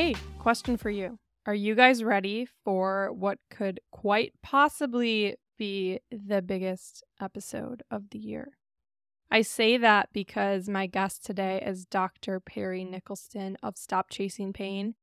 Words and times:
Hey, 0.00 0.14
question 0.38 0.78
for 0.78 0.88
you. 0.88 1.18
Are 1.44 1.54
you 1.54 1.74
guys 1.74 2.02
ready 2.02 2.48
for 2.64 3.12
what 3.12 3.36
could 3.50 3.80
quite 3.92 4.32
possibly 4.42 5.36
be 5.58 6.00
the 6.10 6.40
biggest 6.40 7.04
episode 7.20 7.82
of 7.90 8.08
the 8.08 8.18
year? 8.18 8.56
I 9.30 9.42
say 9.42 9.76
that 9.76 10.08
because 10.14 10.70
my 10.70 10.86
guest 10.86 11.26
today 11.26 11.62
is 11.66 11.84
Dr. 11.84 12.40
Perry 12.40 12.82
Nickelston 12.82 13.56
of 13.62 13.76
Stop 13.76 14.08
Chasing 14.08 14.54
Pain. 14.54 14.94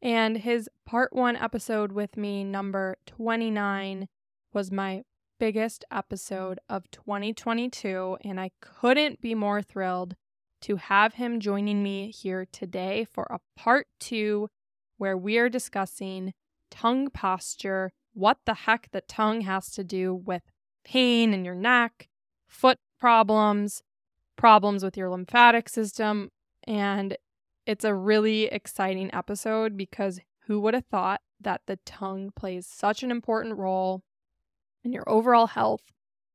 And 0.00 0.38
his 0.38 0.70
part 0.86 1.12
one 1.12 1.34
episode 1.34 1.90
with 1.90 2.16
me, 2.16 2.44
number 2.44 2.96
29, 3.06 4.06
was 4.52 4.70
my 4.70 5.02
biggest 5.40 5.84
episode 5.90 6.60
of 6.68 6.88
2022. 6.92 8.18
And 8.24 8.38
I 8.38 8.52
couldn't 8.60 9.20
be 9.20 9.34
more 9.34 9.62
thrilled 9.62 10.14
to 10.62 10.76
have 10.76 11.14
him 11.14 11.40
joining 11.40 11.82
me 11.82 12.10
here 12.10 12.46
today 12.50 13.06
for 13.10 13.26
a 13.30 13.40
part 13.56 13.86
two 14.00 14.48
where 14.96 15.16
we 15.16 15.38
are 15.38 15.48
discussing 15.48 16.34
tongue 16.70 17.10
posture, 17.10 17.92
what 18.12 18.38
the 18.44 18.54
heck 18.54 18.90
the 18.90 19.00
tongue 19.02 19.42
has 19.42 19.70
to 19.70 19.84
do 19.84 20.14
with 20.14 20.42
pain 20.84 21.32
in 21.32 21.44
your 21.44 21.54
neck, 21.54 22.08
foot 22.46 22.78
problems, 22.98 23.82
problems 24.36 24.82
with 24.82 24.96
your 24.96 25.10
lymphatic 25.10 25.68
system. 25.68 26.30
And 26.66 27.16
it's 27.66 27.84
a 27.84 27.94
really 27.94 28.44
exciting 28.44 29.12
episode 29.14 29.76
because 29.76 30.20
who 30.46 30.60
would 30.60 30.74
have 30.74 30.86
thought 30.86 31.20
that 31.40 31.62
the 31.66 31.78
tongue 31.84 32.32
plays 32.34 32.66
such 32.66 33.02
an 33.02 33.10
important 33.10 33.56
role 33.58 34.02
in 34.82 34.92
your 34.92 35.08
overall 35.08 35.46
health? 35.46 35.82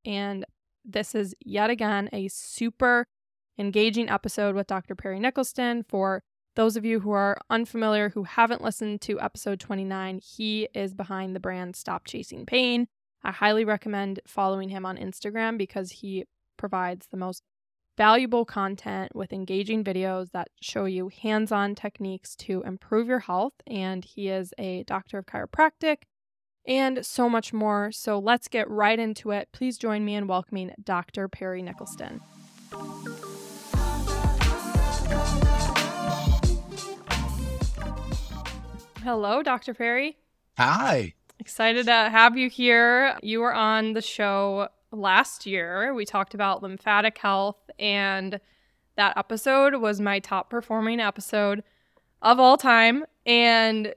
And 0.06 0.46
this 0.86 1.16
is 1.16 1.34
yet 1.44 1.70
again 1.70 2.10
a 2.14 2.28
super 2.28 3.08
engaging 3.58 4.10
episode 4.10 4.56
with 4.56 4.68
Dr. 4.68 4.96
Perry 4.96 5.20
Nickelston. 5.20 5.84
For 5.88 6.24
those 6.56 6.76
of 6.76 6.86
you 6.86 7.00
who 7.00 7.12
are 7.12 7.38
unfamiliar, 7.50 8.10
who 8.10 8.24
haven't 8.24 8.64
listened 8.64 9.02
to 9.02 9.20
episode 9.20 9.60
29, 9.60 10.20
he 10.24 10.68
is 10.74 10.94
behind 10.94 11.36
the 11.36 11.40
brand 11.40 11.76
Stop 11.76 12.06
Chasing 12.06 12.46
Pain. 12.46 12.88
I 13.24 13.32
highly 13.32 13.66
recommend 13.66 14.20
following 14.28 14.70
him 14.70 14.86
on 14.86 14.98
Instagram 14.98 15.58
because 15.58 15.92
he 15.92 16.26
provides 16.58 17.08
the 17.08 17.18
most 17.18 17.44
valuable 17.98 18.44
content 18.44 19.16
with 19.16 19.32
engaging 19.32 19.84
videos 19.84 20.32
that 20.32 20.50
show 20.62 20.86
you 20.86 21.10
hands 21.22 21.52
on 21.52 21.76
techniques 21.76 22.36
to 22.36 22.64
improve 22.64 23.08
your 23.08 23.20
health. 23.20 23.54
And 23.68 24.04
he 24.04 24.30
is 24.30 24.54
a 24.58 24.84
doctor 24.84 25.20
of 25.20 25.26
chiropractic 25.26 25.98
and 26.66 27.06
so 27.06 27.30
much 27.30 27.54
more. 27.54 27.92
So 27.92 28.20
let's 28.20 28.48
get 28.48 28.70
right 28.70 29.00
into 29.00 29.32
it. 29.32 29.50
Please 29.52 29.78
join 29.78 30.06
me 30.06 30.16
in 30.16 30.28
welcoming 30.28 30.72
Dr. 30.84 31.28
Perry 31.28 31.62
Nickelston. 31.62 32.20
Hello, 39.04 39.44
Dr. 39.44 39.74
Perry. 39.74 40.16
Hi. 40.58 41.14
Excited 41.38 41.88
to 41.88 41.92
have 41.92 42.38
you 42.38 42.50
here. 42.50 43.18
You 43.22 43.42
were 43.42 43.54
on 43.54 43.92
the 43.92 44.02
show 44.02 44.70
last 44.94 45.46
year. 45.46 45.94
We 45.94 46.06
talked 46.06 46.34
about 46.34 46.64
lymphatic 46.64 47.18
health, 47.18 47.58
and 47.78 48.40
that 48.96 49.18
episode 49.18 49.76
was 49.76 50.00
my 50.00 50.20
top 50.20 50.50
performing 50.50 51.02
episode 51.02 51.66
of 52.22 52.40
all 52.40 52.56
time. 52.56 53.04
And 53.26 53.94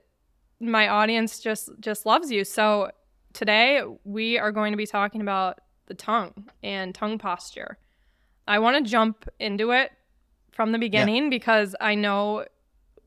my 0.59 0.89
audience 0.89 1.39
just 1.39 1.69
just 1.79 2.05
loves 2.05 2.29
you. 2.29 2.43
So 2.43 2.91
today 3.31 3.83
we 4.03 4.37
are 4.37 4.51
going 4.51 4.73
to 4.73 4.77
be 4.77 4.85
talking 4.85 5.21
about 5.21 5.61
the 5.85 5.93
tongue 5.93 6.49
and 6.61 6.93
tongue 6.93 7.17
posture. 7.17 7.77
I 8.45 8.59
want 8.59 8.83
to 8.83 8.91
jump 8.91 9.29
into 9.39 9.71
it 9.71 9.93
from 10.51 10.73
the 10.73 10.79
beginning 10.79 11.23
yeah. 11.23 11.29
because 11.29 11.77
I 11.79 11.95
know 11.95 12.43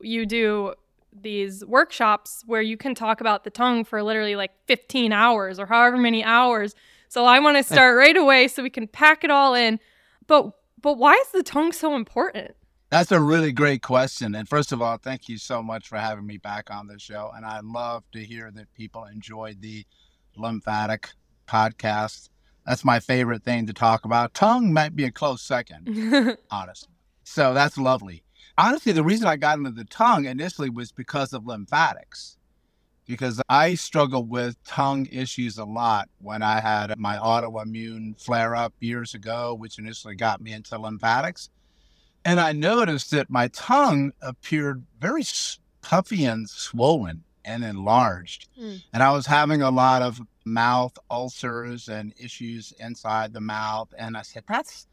you 0.00 0.24
do 0.24 0.72
these 1.12 1.64
workshops 1.64 2.42
where 2.46 2.62
you 2.62 2.76
can 2.76 2.94
talk 2.94 3.20
about 3.20 3.44
the 3.44 3.50
tongue 3.50 3.84
for 3.84 4.02
literally 4.02 4.36
like 4.36 4.52
15 4.66 5.12
hours 5.12 5.58
or 5.58 5.66
however 5.66 5.96
many 5.96 6.22
hours 6.22 6.74
so 7.10 7.24
I 7.24 7.40
want 7.40 7.56
to 7.56 7.64
start 7.64 7.96
right 7.96 8.16
away 8.16 8.46
so 8.46 8.62
we 8.62 8.70
can 8.70 8.86
pack 8.86 9.24
it 9.24 9.32
all 9.32 9.54
in. 9.54 9.80
But 10.28 10.52
but 10.80 10.96
why 10.96 11.14
is 11.14 11.32
the 11.32 11.42
tongue 11.42 11.72
so 11.72 11.96
important? 11.96 12.52
That's 12.88 13.10
a 13.10 13.20
really 13.20 13.50
great 13.50 13.82
question. 13.82 14.34
And 14.36 14.48
first 14.48 14.70
of 14.70 14.80
all, 14.80 14.96
thank 14.96 15.28
you 15.28 15.36
so 15.36 15.60
much 15.60 15.88
for 15.88 15.98
having 15.98 16.24
me 16.24 16.38
back 16.38 16.70
on 16.70 16.86
the 16.86 17.00
show. 17.00 17.32
And 17.34 17.44
I 17.44 17.60
love 17.60 18.04
to 18.12 18.20
hear 18.24 18.50
that 18.52 18.72
people 18.74 19.04
enjoyed 19.04 19.60
the 19.60 19.84
lymphatic 20.36 21.10
podcast. 21.48 22.30
That's 22.64 22.84
my 22.84 23.00
favorite 23.00 23.42
thing 23.42 23.66
to 23.66 23.72
talk 23.72 24.04
about. 24.04 24.32
Tongue 24.32 24.72
might 24.72 24.94
be 24.94 25.04
a 25.04 25.10
close 25.10 25.42
second, 25.42 26.36
honestly. 26.50 26.94
So 27.24 27.54
that's 27.54 27.76
lovely. 27.76 28.22
Honestly, 28.58 28.92
the 28.92 29.04
reason 29.04 29.26
I 29.26 29.36
got 29.36 29.58
into 29.58 29.70
the 29.70 29.84
tongue 29.84 30.26
initially 30.26 30.70
was 30.70 30.92
because 30.92 31.32
of 31.32 31.46
lymphatics 31.46 32.36
because 33.10 33.42
I 33.48 33.74
struggled 33.74 34.30
with 34.30 34.62
tongue 34.62 35.08
issues 35.10 35.58
a 35.58 35.64
lot 35.64 36.08
when 36.20 36.44
I 36.44 36.60
had 36.60 36.96
my 36.96 37.16
autoimmune 37.16 38.16
flare 38.20 38.54
up 38.54 38.72
years 38.78 39.14
ago, 39.14 39.52
which 39.52 39.80
initially 39.80 40.14
got 40.14 40.40
me 40.40 40.52
into 40.52 40.78
lymphatics. 40.78 41.50
And 42.24 42.38
I 42.38 42.52
noticed 42.52 43.10
that 43.10 43.28
my 43.28 43.48
tongue 43.48 44.12
appeared 44.22 44.84
very 45.00 45.24
puffy 45.82 46.24
and 46.24 46.48
swollen 46.48 47.24
and 47.44 47.64
enlarged. 47.64 48.48
Mm. 48.56 48.80
And 48.92 49.02
I 49.02 49.10
was 49.10 49.26
having 49.26 49.60
a 49.60 49.72
lot 49.72 50.02
of 50.02 50.20
mouth 50.44 50.96
ulcers 51.10 51.88
and 51.88 52.14
issues 52.16 52.72
inside 52.78 53.32
the 53.32 53.40
mouth. 53.40 53.92
And 53.98 54.16
I 54.16 54.22
said, 54.22 54.44
that's 54.48 54.86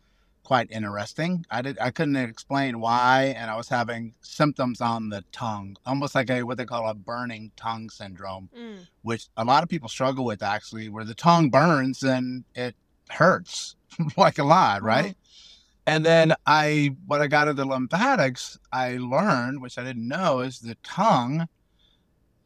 quite 0.47 0.71
interesting. 0.71 1.45
I 1.51 1.61
did 1.61 1.77
I 1.77 1.91
couldn't 1.91 2.15
explain 2.15 2.79
why, 2.79 3.35
and 3.37 3.51
I 3.51 3.57
was 3.57 3.67
having 3.67 4.13
symptoms 4.21 4.79
on 4.79 5.09
the 5.09 5.21
tongue, 5.33 5.75
almost 5.85 6.15
like 6.15 6.29
a 6.29 6.41
what 6.43 6.55
they 6.55 6.63
call 6.63 6.87
a 6.87 6.93
burning 6.93 7.51
tongue 7.57 7.89
syndrome, 7.89 8.49
mm. 8.57 8.87
which 9.01 9.27
a 9.35 9.43
lot 9.43 9.61
of 9.61 9.67
people 9.67 9.89
struggle 9.89 10.23
with 10.23 10.41
actually, 10.41 10.87
where 10.87 11.03
the 11.03 11.13
tongue 11.13 11.49
burns 11.49 12.01
and 12.01 12.45
it 12.55 12.75
hurts 13.09 13.75
like 14.17 14.39
a 14.39 14.45
lot, 14.45 14.83
right? 14.83 15.07
Uh-huh. 15.07 15.51
And 15.85 16.05
then 16.05 16.33
I, 16.45 16.95
when 17.07 17.21
I 17.21 17.27
got 17.27 17.49
into 17.49 17.65
lymphatics, 17.65 18.57
I 18.71 18.97
learned, 18.97 19.61
which 19.61 19.77
I 19.77 19.83
didn't 19.83 20.07
know, 20.07 20.39
is 20.39 20.59
the 20.59 20.75
tongue 20.81 21.49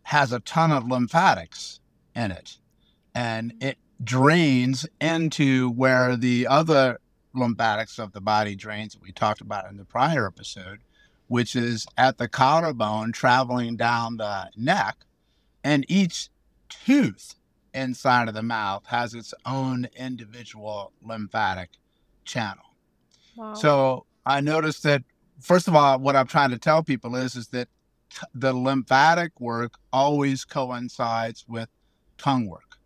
has 0.04 0.32
a 0.32 0.40
ton 0.40 0.72
of 0.72 0.90
lymphatics 0.90 1.80
in 2.16 2.32
it, 2.32 2.58
and 3.14 3.54
it 3.62 3.78
drains 4.04 4.88
into 5.00 5.70
where 5.70 6.16
the 6.16 6.48
other 6.48 6.98
lymphatics 7.34 8.00
of 8.00 8.12
the 8.12 8.22
body 8.22 8.56
drains 8.56 8.94
that 8.94 9.02
we 9.02 9.12
talked 9.12 9.42
about 9.42 9.70
in 9.70 9.78
the 9.78 9.86
prior 9.86 10.28
episode, 10.28 10.80
which 11.28 11.56
is 11.56 11.86
at 11.98 12.18
the 12.18 12.28
collarbone 12.28 13.12
traveling 13.12 13.76
down 13.76 14.18
the 14.18 14.50
neck. 14.56 14.98
And 15.64 15.86
each 15.88 16.30
tooth 16.70 17.36
inside 17.74 18.28
of 18.28 18.34
the 18.34 18.44
mouth 18.44 18.86
has 18.88 19.14
its 19.14 19.34
own 19.46 19.88
individual 19.96 20.92
lymphatic 21.02 21.70
channel. 22.26 22.66
Wow. 23.36 23.54
So 23.54 24.06
I 24.26 24.42
noticed 24.42 24.84
that, 24.84 25.04
first 25.40 25.68
of 25.68 25.76
all, 25.76 26.00
what 26.00 26.16
I'm 26.16 26.28
trying 26.28 26.50
to 26.52 26.58
tell 26.58 26.84
people 26.84 27.16
is, 27.16 27.36
is 27.36 27.48
that 27.50 27.70
t- 28.10 28.26
the 28.34 28.54
lymphatic 28.54 29.40
work 29.40 29.74
always 29.94 30.44
coincides 30.44 31.46
with 31.48 31.70
tongue 32.18 32.48
work. 32.48 32.78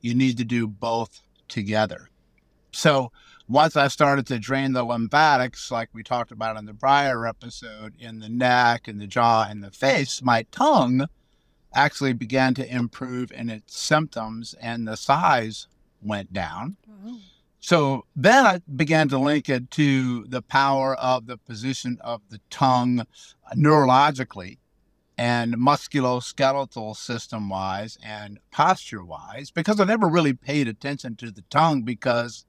You 0.00 0.14
need 0.14 0.36
to 0.38 0.44
do 0.44 0.68
both 0.68 1.20
together. 1.48 2.10
So 2.72 3.10
once 3.48 3.76
I 3.76 3.88
started 3.88 4.26
to 4.26 4.38
drain 4.38 4.74
the 4.74 4.84
lymphatics, 4.84 5.70
like 5.70 5.88
we 5.92 6.02
talked 6.02 6.30
about 6.30 6.58
in 6.58 6.66
the 6.66 6.74
prior 6.74 7.26
episode, 7.26 7.94
in 7.98 8.20
the 8.20 8.28
neck 8.28 8.86
and 8.86 9.00
the 9.00 9.06
jaw 9.06 9.46
and 9.48 9.64
the 9.64 9.70
face, 9.70 10.22
my 10.22 10.44
tongue 10.50 11.06
actually 11.74 12.12
began 12.12 12.54
to 12.54 12.74
improve 12.74 13.32
in 13.32 13.48
its 13.48 13.78
symptoms 13.78 14.54
and 14.60 14.86
the 14.86 14.96
size 14.96 15.66
went 16.02 16.32
down. 16.32 16.76
So 17.60 18.04
then 18.14 18.46
I 18.46 18.60
began 18.76 19.08
to 19.08 19.18
link 19.18 19.48
it 19.48 19.70
to 19.72 20.24
the 20.24 20.42
power 20.42 20.94
of 20.94 21.26
the 21.26 21.36
position 21.38 21.98
of 22.02 22.20
the 22.30 22.40
tongue 22.50 23.04
neurologically 23.56 24.58
and 25.16 25.56
musculoskeletal 25.56 26.96
system 26.96 27.48
wise 27.48 27.98
and 28.04 28.38
posture 28.52 29.04
wise, 29.04 29.50
because 29.50 29.80
I 29.80 29.84
never 29.84 30.06
really 30.06 30.34
paid 30.34 30.68
attention 30.68 31.16
to 31.16 31.30
the 31.30 31.42
tongue 31.50 31.82
because 31.82 32.44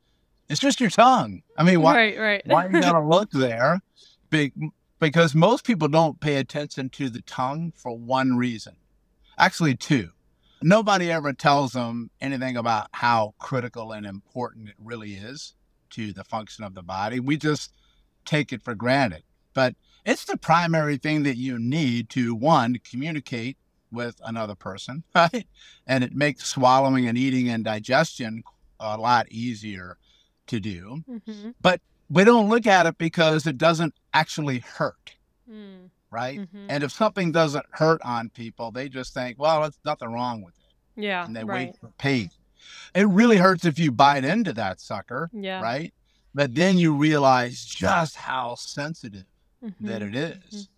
it's 0.50 0.60
just 0.60 0.82
your 0.82 0.90
tongue. 0.90 1.44
I 1.58 1.64
mean, 1.64 1.82
why, 1.82 1.96
right, 1.96 2.20
right. 2.20 2.42
why 2.46 2.66
you 2.66 2.82
gotta 2.82 3.00
look 3.06 3.32
there? 3.32 3.80
Big, 4.30 4.54
because 5.00 5.36
most 5.36 5.64
people 5.64 5.88
don't 5.88 6.20
pay 6.20 6.38
attention 6.38 6.90
to 6.90 7.10
the 7.10 7.22
tongue 7.22 7.72
for 7.76 7.96
one 7.98 8.36
reason. 8.36 8.76
Actually, 9.38 9.76
two. 9.76 10.10
Nobody 10.62 11.10
ever 11.10 11.32
tells 11.32 11.72
them 11.72 12.10
anything 12.20 12.58
about 12.58 12.88
how 12.92 13.34
critical 13.40 13.94
and 13.94 14.06
important 14.06 14.68
it 14.70 14.76
really 14.78 15.14
is 15.14 15.54
to 15.92 16.12
the 16.12 16.26
function 16.26 16.66
of 16.66 16.74
the 16.74 16.84
body. 16.84 17.22
We 17.22 17.38
just 17.38 17.72
take 18.26 18.52
it 18.52 18.62
for 18.62 18.76
granted. 18.76 19.24
But 19.54 19.76
it's 20.06 20.26
the 20.26 20.36
primary 20.36 20.98
thing 20.98 21.24
that 21.24 21.38
you 21.38 21.58
need 21.58 22.10
to 22.10 22.36
one 22.36 22.80
communicate 22.90 23.58
with 23.92 24.20
another 24.26 24.56
person, 24.56 25.04
right? 25.16 25.48
And 25.88 26.04
it 26.04 26.14
makes 26.14 26.46
swallowing 26.46 27.08
and 27.08 27.18
eating 27.18 27.48
and 27.50 27.64
digestion 27.64 28.44
a 28.80 28.98
lot 28.98 29.32
easier 29.32 29.98
to 30.50 30.60
do, 30.60 31.04
mm-hmm. 31.10 31.52
but 31.62 31.82
we 32.10 32.24
don't 32.24 32.50
look 32.50 32.68
at 32.68 32.86
it 32.86 32.98
because 32.98 33.48
it 33.48 33.58
doesn't 33.58 33.94
actually 34.14 34.60
hurt. 34.60 35.16
Mm. 35.50 35.90
right? 36.12 36.40
Mhm. 36.40 36.66
And 36.70 36.84
if 36.84 36.92
something 36.92 37.32
doesn't 37.32 37.66
hurt 37.72 38.02
on 38.04 38.30
people, 38.30 38.72
they 38.72 38.90
just 38.90 39.14
think, 39.14 39.40
well, 39.40 39.62
there's 39.62 39.80
nothing 39.86 40.12
wrong 40.12 40.42
with 40.44 40.56
it. 40.56 41.02
Yeah. 41.04 41.26
And 41.26 41.36
they 41.36 41.44
right. 41.44 41.70
wait 41.70 41.78
for 41.80 41.90
pain. 41.98 42.30
It 42.94 43.08
really 43.08 43.38
hurts 43.38 43.66
if 43.66 43.80
you 43.80 43.92
bite 43.92 44.24
into 44.24 44.54
that 44.54 44.80
sucker, 44.80 45.30
Yeah. 45.34 45.62
right? 45.62 45.94
But 46.36 46.54
then 46.56 46.78
you 46.78 46.94
realize 46.96 47.64
just 47.66 48.16
how 48.16 48.56
sensitive 48.56 49.26
that 49.82 50.02
Mhm. 50.02 50.16
it 50.16 50.16
is. 50.16 50.70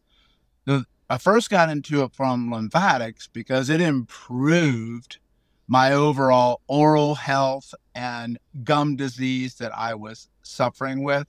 The- 0.65 0.85
I 1.09 1.17
first 1.17 1.49
got 1.49 1.69
into 1.69 2.03
it 2.03 2.13
from 2.13 2.49
lymphatics 2.51 3.27
because 3.27 3.69
it 3.69 3.81
improved 3.81 5.17
my 5.67 5.93
overall 5.93 6.61
oral 6.67 7.15
health 7.15 7.73
and 7.95 8.37
gum 8.63 8.95
disease 8.95 9.55
that 9.55 9.71
I 9.75 9.95
was 9.95 10.29
suffering 10.43 11.03
with. 11.03 11.27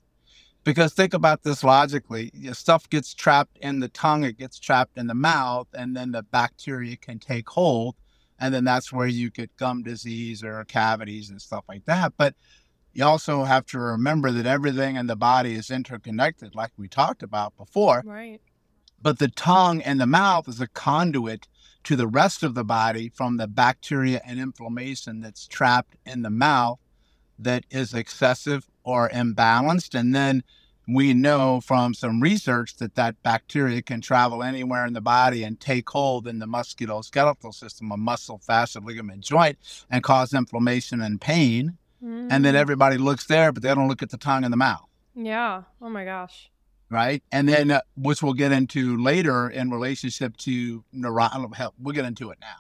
Because 0.65 0.93
think 0.95 1.13
about 1.13 1.43
this 1.43 1.65
logically 1.65 2.31
your 2.35 2.55
stuff 2.55 2.89
gets 2.89 3.15
trapped 3.15 3.59
in 3.59 3.81
the 3.81 3.89
tongue, 3.89 4.25
it 4.25 4.39
gets 4.39 4.59
trapped 4.59 4.97
in 4.97 5.09
the 5.09 5.15
mouth, 5.15 5.67
and 5.75 5.97
then 5.97 6.13
the 6.13 6.23
bacteria 6.23 6.97
can 6.97 7.19
take 7.19 7.49
hold. 7.49 7.97
And 8.39 8.53
then 8.53 8.65
that's 8.65 8.93
where 8.93 9.07
you 9.07 9.31
get 9.31 9.57
gum 9.57 9.83
disease 9.83 10.43
or 10.43 10.65
cavities 10.65 11.31
and 11.31 11.41
stuff 11.41 11.65
like 11.69 11.85
that. 11.87 12.13
But 12.17 12.35
you 12.93 13.05
also 13.05 13.45
have 13.45 13.67
to 13.67 13.79
remember 13.79 14.31
that 14.33 14.47
everything 14.47 14.97
in 14.97 15.07
the 15.07 15.17
body 15.17 15.55
is 15.55 15.71
interconnected, 15.71 16.55
like 16.55 16.71
we 16.77 16.89
talked 16.89 17.23
about 17.23 17.57
before. 17.57 18.03
Right. 18.05 18.41
But 19.01 19.19
the 19.19 19.29
tongue 19.29 19.83
and 19.83 20.01
the 20.01 20.07
mouth 20.07 20.49
is 20.49 20.61
a 20.61 20.69
conduit 20.69 21.49
to 21.85 21.97
the 21.97 22.07
rest 22.07 22.43
of 22.43 22.55
the 22.55 22.65
body 22.65 23.09
from 23.09 23.37
the 23.37 23.49
bacteria 23.49 24.21
and 24.25 24.39
inflammation 24.39 25.21
that's 25.21 25.47
trapped 25.47 25.97
in 26.07 26.23
the 26.23 26.31
mouth 26.31 26.79
that 27.39 27.65
is 27.71 27.93
excessive 27.93 28.69
or 28.85 29.09
imbalanced. 29.09 29.99
And 29.99 30.15
then 30.15 30.45
we 30.87 31.15
know 31.15 31.61
from 31.61 31.95
some 31.95 32.21
research 32.21 32.77
that 32.77 32.95
that 32.97 33.23
bacteria 33.23 33.83
can 33.83 34.01
travel 34.01 34.43
anywhere 34.43 34.85
in 34.87 34.93
the 34.93 35.01
body 35.01 35.43
and 35.43 35.59
take 35.59 35.89
hold 35.91 36.27
in 36.27 36.39
the 36.39 36.47
musculoskeletal 36.47 37.55
system, 37.55 37.91
a 37.93 37.97
muscle, 37.97 38.39
fascia, 38.39 38.81
ligament, 38.81 39.23
joint, 39.23 39.59
and 39.91 40.03
cause 40.03 40.35
inflammation 40.35 41.01
and 41.01 41.21
pain. 41.21 41.79
And 42.05 42.45
then 42.45 42.55
Mm. 42.55 42.59
everybody 42.59 42.99
looks 42.99 43.27
there, 43.27 43.53
but 43.53 43.63
they 43.63 43.73
don't 43.73 43.87
look 43.87 44.03
at 44.03 44.11
the 44.11 44.19
tongue 44.19 44.43
and 44.45 44.53
the 44.53 44.57
mouth 44.57 44.89
Yeah. 45.15 45.63
Oh 45.81 45.89
my 45.89 46.05
gosh. 46.05 46.51
Right? 46.93 47.23
And 47.33 47.49
then, 47.49 47.71
uh, 47.73 47.81
which 47.97 48.23
we'll 48.23 48.35
get 48.35 48.53
into 48.53 48.97
later 49.03 49.49
in 49.49 49.71
relationship 49.71 50.37
to 50.39 50.85
neuro. 50.93 51.51
Hell, 51.55 51.75
we'll 51.81 51.95
get 51.95 52.05
into 52.05 52.31
it 52.31 52.39
now. 52.41 52.57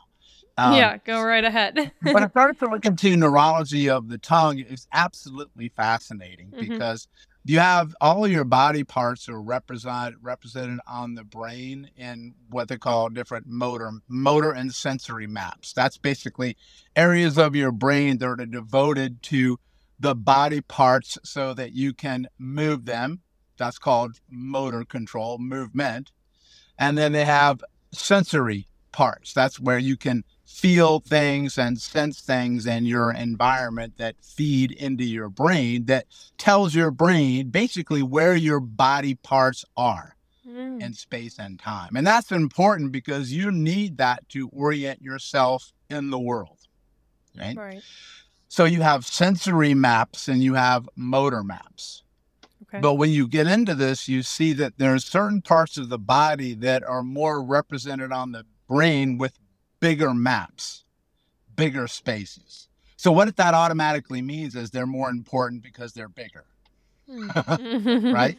Um, 0.58 0.75
yeah. 0.75 0.99
Go 0.99 1.23
right 1.23 1.44
ahead. 1.44 1.93
when 2.02 2.23
I 2.25 2.29
started 2.29 2.58
to 2.58 2.67
look 2.70 2.84
into 2.84 3.17
neurology 3.17 3.88
of 3.88 4.08
the 4.08 4.19
tongue, 4.19 4.58
it's 4.58 4.87
absolutely 4.93 5.69
fascinating 5.70 6.50
Mhm. 6.50 6.69
because 6.69 7.08
you 7.44 7.58
have 7.58 7.94
all 8.00 8.29
your 8.29 8.44
body 8.44 8.84
parts 8.84 9.29
are 9.29 9.40
represented 9.40 10.14
represented 10.23 10.79
on 10.87 11.14
the 11.14 11.25
brain 11.25 11.90
in 11.96 12.34
what 12.50 12.69
they 12.69 12.76
call 12.79 13.08
different 13.08 13.46
motor 13.46 13.90
motor 14.08 14.52
and 14.52 14.75
sensory 14.75 15.26
maps. 15.26 15.73
That's 15.73 15.96
basically 15.99 16.56
areas 16.94 17.38
of 17.38 17.56
your 17.56 17.73
brain 17.73 18.19
that 18.19 18.26
are 18.26 18.37
devoted 18.37 19.23
to 19.25 19.58
the 19.99 20.14
body 20.14 20.61
parts 20.61 21.19
so 21.25 21.55
that 21.55 21.73
you 21.73 21.93
can 21.94 22.29
move 22.38 22.84
them. 22.84 23.20
That's 23.56 23.78
called 23.78 24.20
motor 24.31 24.84
control, 24.84 25.38
movement. 25.38 26.10
And 26.78 26.96
then 26.99 27.12
they 27.12 27.25
have 27.25 27.62
sensory 27.93 28.69
parts. 28.93 29.32
That's 29.32 29.60
where 29.60 29.78
you 29.78 29.96
can 29.96 30.25
feel 30.44 31.00
things 31.00 31.56
and 31.56 31.81
sense 31.81 32.20
things 32.20 32.66
in 32.66 32.84
your 32.84 33.12
environment 33.12 33.94
that 33.99 34.16
feed 34.22 34.72
into 34.72 35.04
your 35.04 35.28
brain 35.28 35.87
that 35.87 36.06
tells 36.37 36.75
your 36.75 36.90
brain 36.90 37.49
basically 37.49 38.02
where 38.02 38.34
your 38.37 38.60
body 38.60 39.14
parts 39.14 39.64
are 39.76 40.16
Mm. 40.46 40.82
in 40.82 40.93
space 40.93 41.38
and 41.38 41.60
time. 41.60 41.94
And 41.94 42.05
that's 42.05 42.32
important 42.32 42.90
because 42.90 43.32
you 43.32 43.52
need 43.52 43.98
that 43.98 44.28
to 44.31 44.48
orient 44.48 45.00
yourself 45.00 45.72
in 45.88 46.10
the 46.10 46.19
world. 46.19 46.58
Right? 47.38 47.56
Right. 47.56 47.82
So 48.48 48.64
you 48.64 48.82
have 48.82 49.06
sensory 49.06 49.72
maps 49.72 50.26
and 50.28 50.43
you 50.43 50.55
have 50.55 50.88
motor 50.96 51.44
maps. 51.44 52.01
Okay. 52.72 52.80
But 52.80 52.94
when 52.94 53.10
you 53.10 53.28
get 53.28 53.46
into 53.46 53.74
this, 53.74 54.08
you 54.08 54.22
see 54.22 54.54
that 54.54 54.78
there 54.78 54.94
are 54.94 54.98
certain 54.98 55.42
parts 55.42 55.76
of 55.76 55.90
the 55.90 55.98
body 55.98 56.54
that 56.54 56.82
are 56.84 57.02
more 57.02 57.42
represented 57.42 58.12
on 58.12 58.32
the 58.32 58.46
brain 58.66 59.19
with 59.19 59.38
bigger 59.78 60.14
maps, 60.14 60.84
bigger 61.54 61.86
spaces. 61.86 62.69
So 62.96 63.12
what 63.12 63.36
that 63.36 63.52
automatically 63.52 64.22
means 64.22 64.54
is 64.54 64.70
they're 64.70 64.86
more 64.86 65.10
important 65.10 65.62
because 65.62 65.92
they're 65.92 66.08
bigger, 66.08 66.44
Mm. 67.10 68.14
right? 68.14 68.38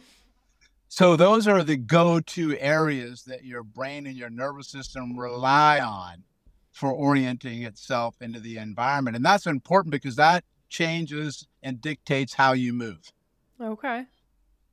so 0.88 1.16
those 1.16 1.46
are 1.46 1.62
the 1.62 1.76
go-to 1.76 2.56
areas 2.58 3.22
that 3.24 3.44
your 3.44 3.62
brain 3.62 4.06
and 4.06 4.16
your 4.16 4.30
nervous 4.30 4.68
system 4.68 5.16
rely 5.18 5.78
on 5.80 6.24
for 6.72 6.90
orienting 6.90 7.62
itself 7.62 8.16
into 8.20 8.40
the 8.40 8.56
environment. 8.56 9.14
And 9.16 9.24
that's 9.24 9.46
important 9.46 9.92
because 9.92 10.16
that 10.16 10.44
changes 10.70 11.46
and 11.62 11.80
dictates 11.80 12.34
how 12.34 12.52
you 12.52 12.72
move. 12.72 13.12
okay. 13.60 14.06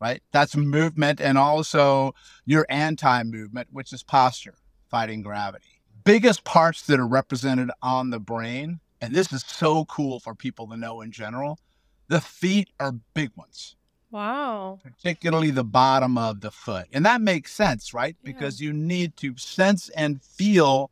Right? 0.02 0.22
That's 0.32 0.58
movement 0.58 1.22
and 1.22 1.38
also 1.38 2.14
your 2.46 2.66
anti 2.70 3.24
movement, 3.24 3.68
which 3.72 3.94
is 3.94 4.04
posture, 4.04 4.56
fighting 4.90 5.22
gravity. 5.22 5.82
Biggest 6.04 6.44
parts 6.44 6.82
that 6.88 7.00
are 7.00 7.08
represented 7.08 7.70
on 7.84 8.10
the 8.10 8.20
brain, 8.20 8.80
and 9.00 9.14
this 9.14 9.32
is 9.32 9.44
so 9.48 9.86
cool 9.86 10.20
for 10.20 10.34
people 10.34 10.68
to 10.70 10.76
know 10.76 11.02
in 11.02 11.12
general 11.12 11.60
the 12.08 12.20
feet 12.20 12.70
are 12.80 12.92
big 13.14 13.30
ones, 13.38 13.76
Wow. 14.10 14.80
particularly 14.84 15.52
the 15.52 15.64
bottom 15.64 16.18
of 16.18 16.42
the 16.42 16.52
foot. 16.52 16.88
And 16.92 17.06
that 17.06 17.22
makes 17.22 17.54
sense, 17.54 17.94
right? 17.94 18.18
Yeah. 18.22 18.32
Because 18.34 18.60
you 18.60 18.74
need 18.74 19.16
to 19.18 19.38
sense 19.38 19.88
and 19.90 20.22
feel 20.22 20.92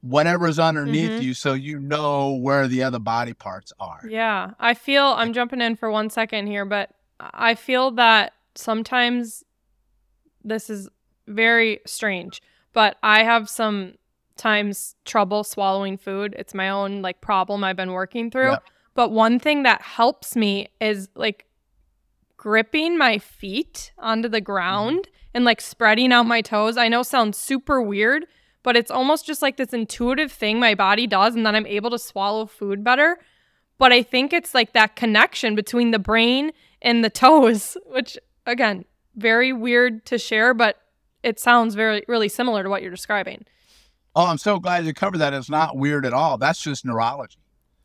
whatever's 0.00 0.58
underneath 0.58 1.10
Mhm. 1.10 1.22
you 1.22 1.34
so 1.34 1.52
you 1.52 1.78
know 1.78 2.30
where 2.32 2.66
the 2.68 2.82
other 2.82 2.98
body 2.98 3.34
parts 3.34 3.70
are. 3.78 4.00
Yeah. 4.08 4.52
I 4.58 4.72
feel 4.72 5.04
I'm 5.04 5.34
jumping 5.34 5.60
in 5.60 5.76
for 5.76 5.90
one 5.90 6.08
second 6.08 6.46
here, 6.46 6.64
but 6.64 6.90
I 7.20 7.54
feel 7.54 7.90
that 7.92 8.32
sometimes 8.54 9.44
this 10.42 10.70
is 10.70 10.88
very 11.26 11.80
strange, 11.86 12.42
but 12.72 12.96
I 13.02 13.24
have 13.24 13.48
some 13.48 13.94
times 14.36 14.96
trouble 15.04 15.44
swallowing 15.44 15.98
food. 15.98 16.34
It's 16.38 16.54
my 16.54 16.70
own 16.70 17.02
like 17.02 17.20
problem 17.20 17.62
I've 17.62 17.76
been 17.76 17.92
working 17.92 18.30
through. 18.30 18.52
Yep. 18.52 18.64
But 18.94 19.12
one 19.12 19.38
thing 19.38 19.62
that 19.62 19.82
helps 19.82 20.34
me 20.34 20.68
is 20.80 21.08
like 21.14 21.46
gripping 22.36 22.96
my 22.96 23.18
feet 23.18 23.92
onto 23.98 24.28
the 24.28 24.38
mm-hmm. 24.38 24.44
ground 24.44 25.08
and 25.34 25.44
like 25.44 25.60
spreading 25.60 26.12
out 26.12 26.26
my 26.26 26.40
toes. 26.40 26.76
I 26.76 26.88
know 26.88 27.02
sounds 27.02 27.36
super 27.38 27.80
weird, 27.82 28.26
but 28.62 28.76
it's 28.76 28.90
almost 28.90 29.26
just 29.26 29.42
like 29.42 29.56
this 29.56 29.72
intuitive 29.72 30.32
thing 30.32 30.58
my 30.58 30.74
body 30.74 31.06
does 31.06 31.34
and 31.34 31.44
then 31.46 31.54
I'm 31.54 31.66
able 31.66 31.90
to 31.90 31.98
swallow 31.98 32.46
food 32.46 32.82
better. 32.82 33.18
But 33.78 33.92
I 33.92 34.02
think 34.02 34.32
it's 34.32 34.54
like 34.54 34.72
that 34.72 34.96
connection 34.96 35.54
between 35.54 35.90
the 35.90 35.98
brain 35.98 36.52
and 36.82 37.04
the 37.04 37.10
toes, 37.10 37.76
which 37.86 38.18
again, 38.46 38.84
very 39.16 39.52
weird 39.52 40.04
to 40.06 40.18
share, 40.18 40.54
but 40.54 40.76
it 41.22 41.38
sounds 41.38 41.74
very 41.74 42.04
really 42.08 42.28
similar 42.28 42.62
to 42.62 42.70
what 42.70 42.82
you're 42.82 42.90
describing. 42.90 43.44
Oh, 44.16 44.26
I'm 44.26 44.38
so 44.38 44.58
glad 44.58 44.86
you 44.86 44.92
covered 44.94 45.18
that. 45.18 45.32
It's 45.32 45.50
not 45.50 45.76
weird 45.76 46.04
at 46.04 46.12
all. 46.12 46.36
That's 46.36 46.60
just 46.60 46.84
neurology. 46.84 47.38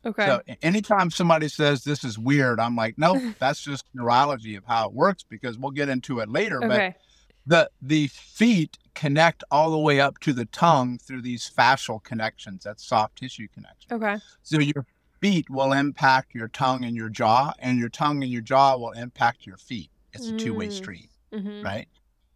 Okay. 0.04 0.26
So 0.26 0.40
anytime 0.62 1.10
somebody 1.10 1.48
says 1.48 1.82
this 1.82 2.04
is 2.04 2.18
weird, 2.18 2.60
I'm 2.60 2.76
like, 2.76 2.96
no, 2.96 3.34
that's 3.38 3.62
just 3.62 3.84
neurology 3.94 4.54
of 4.56 4.64
how 4.64 4.88
it 4.88 4.92
works 4.92 5.24
because 5.28 5.58
we'll 5.58 5.72
get 5.72 5.88
into 5.88 6.20
it 6.20 6.28
later. 6.28 6.64
okay. 6.64 6.94
But 6.96 7.02
the 7.46 7.70
the 7.80 8.08
feet 8.08 8.76
connect 8.94 9.44
all 9.50 9.70
the 9.70 9.78
way 9.78 10.00
up 10.00 10.18
to 10.20 10.32
the 10.32 10.46
tongue 10.46 10.98
through 10.98 11.22
these 11.22 11.50
fascial 11.56 12.02
connections, 12.02 12.64
that's 12.64 12.84
soft 12.84 13.16
tissue 13.16 13.46
connection. 13.52 13.92
Okay. 13.92 14.16
So 14.42 14.58
your 14.58 14.86
feet 15.26 15.50
will 15.50 15.72
impact 15.72 16.34
your 16.36 16.46
tongue 16.46 16.84
and 16.84 16.96
your 16.96 17.08
jaw, 17.08 17.52
and 17.58 17.78
your 17.78 17.88
tongue 17.88 18.22
and 18.22 18.30
your 18.30 18.42
jaw 18.42 18.76
will 18.76 18.92
impact 18.92 19.44
your 19.44 19.56
feet. 19.56 19.90
It's 20.12 20.30
a 20.30 20.34
two-way 20.34 20.68
Mm. 20.68 20.72
street, 20.72 21.10
hmm 21.32 21.64
right? 21.64 21.88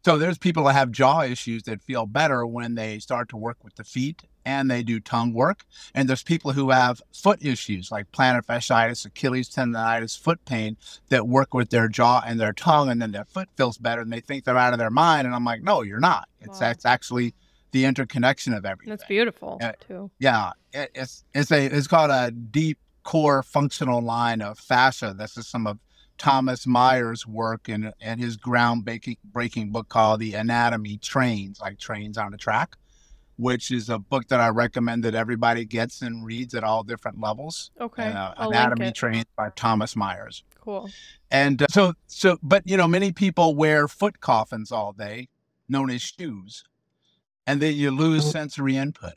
So 0.04 0.18
there's 0.18 0.38
people 0.38 0.64
that 0.64 0.72
have 0.72 0.90
jaw 0.90 1.20
issues 1.22 1.62
that 1.64 1.82
feel 1.82 2.06
better 2.06 2.44
when 2.46 2.74
they 2.74 2.98
start 2.98 3.28
to 3.28 3.36
work 3.36 3.58
with 3.62 3.76
the 3.76 3.84
feet 3.84 4.22
and 4.46 4.68
they 4.70 4.82
do 4.82 4.98
tongue 4.98 5.32
work. 5.34 5.64
And 5.94 6.08
there's 6.08 6.22
people 6.24 6.52
who 6.52 6.70
have 6.70 7.02
foot 7.12 7.38
issues 7.44 7.92
like 7.92 8.10
plantar 8.10 8.42
fasciitis, 8.42 9.04
Achilles 9.04 9.50
tendonitis, 9.50 10.18
foot 10.18 10.44
pain 10.46 10.76
that 11.10 11.28
work 11.28 11.52
with 11.54 11.68
their 11.68 11.86
jaw 11.86 12.22
and 12.26 12.40
their 12.40 12.54
tongue, 12.54 12.88
and 12.90 13.00
then 13.00 13.12
their 13.12 13.26
foot 13.26 13.50
feels 13.56 13.78
better, 13.78 14.00
and 14.00 14.12
they 14.12 14.20
think 14.20 14.44
they're 14.44 14.56
out 14.56 14.72
of 14.72 14.78
their 14.80 14.90
mind. 14.90 15.26
And 15.26 15.36
I'm 15.36 15.44
like, 15.44 15.62
no, 15.62 15.82
you're 15.82 16.00
not. 16.00 16.28
It's 16.40 16.58
Wow. 16.58 16.66
that's 16.66 16.86
actually 16.86 17.34
the 17.72 17.84
interconnection 17.84 18.52
of 18.52 18.64
everything. 18.64 18.90
That's 18.90 19.04
beautiful 19.04 19.58
Yeah. 19.60 19.72
too. 19.86 20.10
Yeah, 20.18 20.52
it, 20.72 20.90
it's 20.94 21.24
it's 21.34 21.50
a 21.50 21.66
it's 21.66 21.86
called 21.86 22.10
a 22.10 22.30
deep 22.30 22.78
core 23.02 23.42
functional 23.42 24.00
line 24.00 24.42
of 24.42 24.58
fascia. 24.58 25.14
This 25.16 25.36
is 25.36 25.46
some 25.46 25.66
of 25.66 25.78
Thomas 26.18 26.66
Myers' 26.66 27.26
work 27.26 27.68
and 27.68 27.92
and 28.00 28.20
his 28.20 28.36
groundbreaking 28.36 29.18
breaking 29.24 29.70
book 29.72 29.88
called 29.88 30.20
The 30.20 30.34
Anatomy 30.34 30.98
Trains, 30.98 31.60
like 31.60 31.78
trains 31.78 32.18
on 32.18 32.34
a 32.34 32.36
track, 32.36 32.76
which 33.36 33.70
is 33.70 33.88
a 33.88 33.98
book 33.98 34.28
that 34.28 34.40
I 34.40 34.48
recommend 34.48 35.04
that 35.04 35.14
everybody 35.14 35.64
gets 35.64 36.02
and 36.02 36.24
reads 36.26 36.54
at 36.54 36.62
all 36.64 36.82
different 36.82 37.20
levels. 37.20 37.70
Okay. 37.80 38.08
Uh, 38.08 38.34
Anatomy. 38.36 38.92
Trains 38.92 39.26
by 39.36 39.50
Thomas 39.56 39.96
Myers. 39.96 40.44
Cool. 40.60 40.90
And 41.30 41.62
uh, 41.62 41.66
so, 41.70 41.94
so, 42.06 42.38
but 42.42 42.62
you 42.66 42.76
know, 42.76 42.86
many 42.86 43.12
people 43.12 43.54
wear 43.54 43.88
foot 43.88 44.20
coffins 44.20 44.70
all 44.70 44.92
day, 44.92 45.28
known 45.70 45.88
as 45.90 46.02
shoes. 46.02 46.64
And 47.46 47.60
then 47.60 47.74
you 47.74 47.90
lose 47.90 48.24
sensory 48.24 48.76
input. 48.76 49.14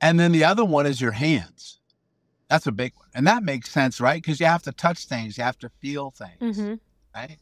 And 0.00 0.18
then 0.18 0.32
the 0.32 0.44
other 0.44 0.64
one 0.64 0.86
is 0.86 1.00
your 1.00 1.12
hands. 1.12 1.80
That's 2.48 2.66
a 2.66 2.72
big 2.72 2.92
one. 2.96 3.08
And 3.14 3.26
that 3.26 3.42
makes 3.42 3.70
sense, 3.70 4.00
right? 4.00 4.22
Because 4.22 4.40
you 4.40 4.46
have 4.46 4.62
to 4.62 4.72
touch 4.72 5.06
things, 5.06 5.36
you 5.38 5.44
have 5.44 5.58
to 5.58 5.70
feel 5.80 6.10
things, 6.10 6.58
hmm 6.58 6.74
right? 7.14 7.38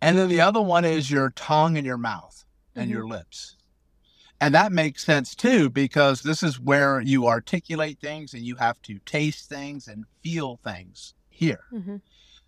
And 0.00 0.18
then 0.18 0.28
the 0.28 0.40
other 0.40 0.60
one 0.60 0.84
is 0.84 1.10
your 1.10 1.30
tongue 1.30 1.76
and 1.76 1.86
your 1.86 1.98
mouth 1.98 2.44
and 2.74 2.88
Mhm. 2.88 2.92
your 2.92 3.06
lips. 3.06 3.56
And 4.40 4.54
that 4.54 4.70
makes 4.70 5.04
sense 5.04 5.34
too, 5.34 5.68
because 5.70 6.22
this 6.22 6.42
is 6.42 6.60
where 6.60 7.00
you 7.00 7.26
articulate 7.26 7.98
things 8.00 8.34
and 8.34 8.44
you 8.44 8.56
have 8.56 8.80
to 8.82 8.98
taste 9.00 9.48
things 9.48 9.88
and 9.88 10.04
feel 10.22 10.58
things 10.62 11.14
here. 11.28 11.64
hmm 11.70 11.96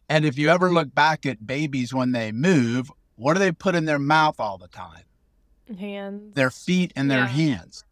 And 0.08 0.24
if 0.24 0.36
you 0.38 0.48
ever 0.48 0.72
look 0.72 0.94
back 0.94 1.24
at 1.24 1.46
babies 1.46 1.94
when 1.94 2.12
they 2.12 2.32
move, 2.32 2.90
what 3.16 3.34
do 3.34 3.38
they 3.40 3.52
put 3.52 3.74
in 3.74 3.84
their 3.84 3.98
mouth 3.98 4.38
all 4.40 4.58
the 4.58 4.68
time? 4.68 5.04
Hands. 5.78 6.34
Their 6.34 6.50
feet 6.50 6.92
and 6.96 7.10
their 7.10 7.20
Yeah. 7.20 7.26
hands, 7.26 7.84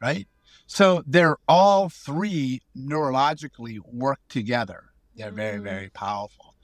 right? 0.00 0.28
So 0.66 1.02
they're 1.06 1.38
all 1.48 1.88
three 1.88 2.60
neurologically 2.76 3.78
work 3.84 4.20
together. 4.28 4.90
They're 5.16 5.32
very, 5.32 5.58
Mm. 5.58 5.64
very 5.64 5.90
powerful. 5.90 6.54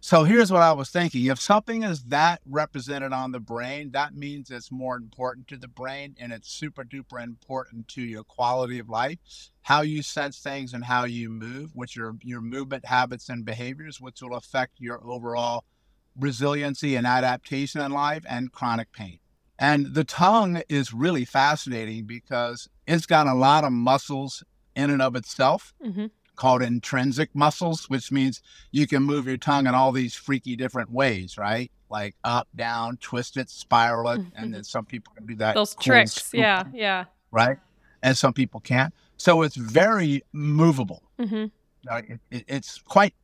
So 0.00 0.24
here's 0.24 0.52
what 0.52 0.60
I 0.60 0.72
was 0.72 0.90
thinking. 0.90 1.24
If 1.24 1.40
something 1.40 1.82
is 1.82 2.04
that 2.04 2.42
represented 2.44 3.14
on 3.14 3.32
the 3.32 3.40
brain, 3.40 3.90
that 3.92 4.14
means 4.14 4.50
it's 4.50 4.70
more 4.70 4.96
important 4.96 5.48
to 5.48 5.56
the 5.56 5.66
brain 5.66 6.14
and 6.20 6.30
it's 6.30 6.50
super 6.50 6.84
duper 6.84 7.22
important 7.24 7.88
to 7.88 8.02
your 8.02 8.22
quality 8.22 8.78
of 8.78 8.90
life, 8.90 9.18
how 9.62 9.80
you 9.80 10.02
sense 10.02 10.38
things 10.40 10.74
and 10.74 10.84
how 10.84 11.04
you 11.04 11.30
move, 11.30 11.70
which 11.74 11.96
are 11.96 12.14
your 12.20 12.42
movement 12.42 12.84
habits 12.84 13.30
and 13.30 13.46
behaviors, 13.46 13.98
which 13.98 14.20
will 14.20 14.34
affect 14.36 14.78
your 14.78 15.02
overall 15.10 15.64
resiliency 16.18 16.96
and 16.96 17.06
adaptation 17.06 17.80
in 17.80 17.90
life 17.90 18.24
and 18.28 18.52
chronic 18.52 18.92
pain. 18.92 19.18
And 19.58 19.94
the 19.94 20.04
tongue 20.04 20.62
is 20.68 20.92
really 20.92 21.24
fascinating 21.24 22.04
because 22.06 22.68
it's 22.86 23.06
got 23.06 23.26
a 23.26 23.34
lot 23.34 23.64
of 23.64 23.72
muscles 23.72 24.42
in 24.74 24.90
and 24.90 25.00
of 25.02 25.14
itself 25.16 25.72
hmm 25.82 26.06
called 26.36 26.62
intrinsic 26.62 27.30
muscles, 27.32 27.88
which 27.88 28.10
means 28.10 28.42
you 28.72 28.88
can 28.88 29.04
move 29.04 29.28
your 29.28 29.36
tongue 29.36 29.68
in 29.68 29.74
all 29.76 29.92
these 29.92 30.16
freaky 30.16 30.56
different 30.56 30.90
ways, 30.90 31.38
right? 31.38 31.70
Like 31.88 32.16
up, 32.24 32.48
down, 32.56 32.96
twist 32.96 33.36
it, 33.36 33.48
spiral 33.48 34.10
it, 34.10 34.20
and 34.34 34.52
then 34.52 34.64
some 34.64 34.84
people 34.84 35.12
can 35.14 35.26
do 35.26 35.36
that. 35.36 35.54
Those 35.54 35.74
cool 35.74 35.82
tricks. 35.84 36.14
scoop, 36.14 36.40
Yeah. 36.40 36.64
Yeah. 36.72 37.04
Right. 37.30 37.58
And 38.02 38.18
some 38.18 38.32
people 38.32 38.58
can't. 38.58 38.92
So 39.16 39.42
it's 39.42 39.54
very 39.54 40.24
movable. 40.32 41.04
hmm 41.20 41.44
Uh, 41.88 42.02
it- 42.08 42.20
it- 42.32 42.44
it's 42.48 42.78
quite 42.78 43.14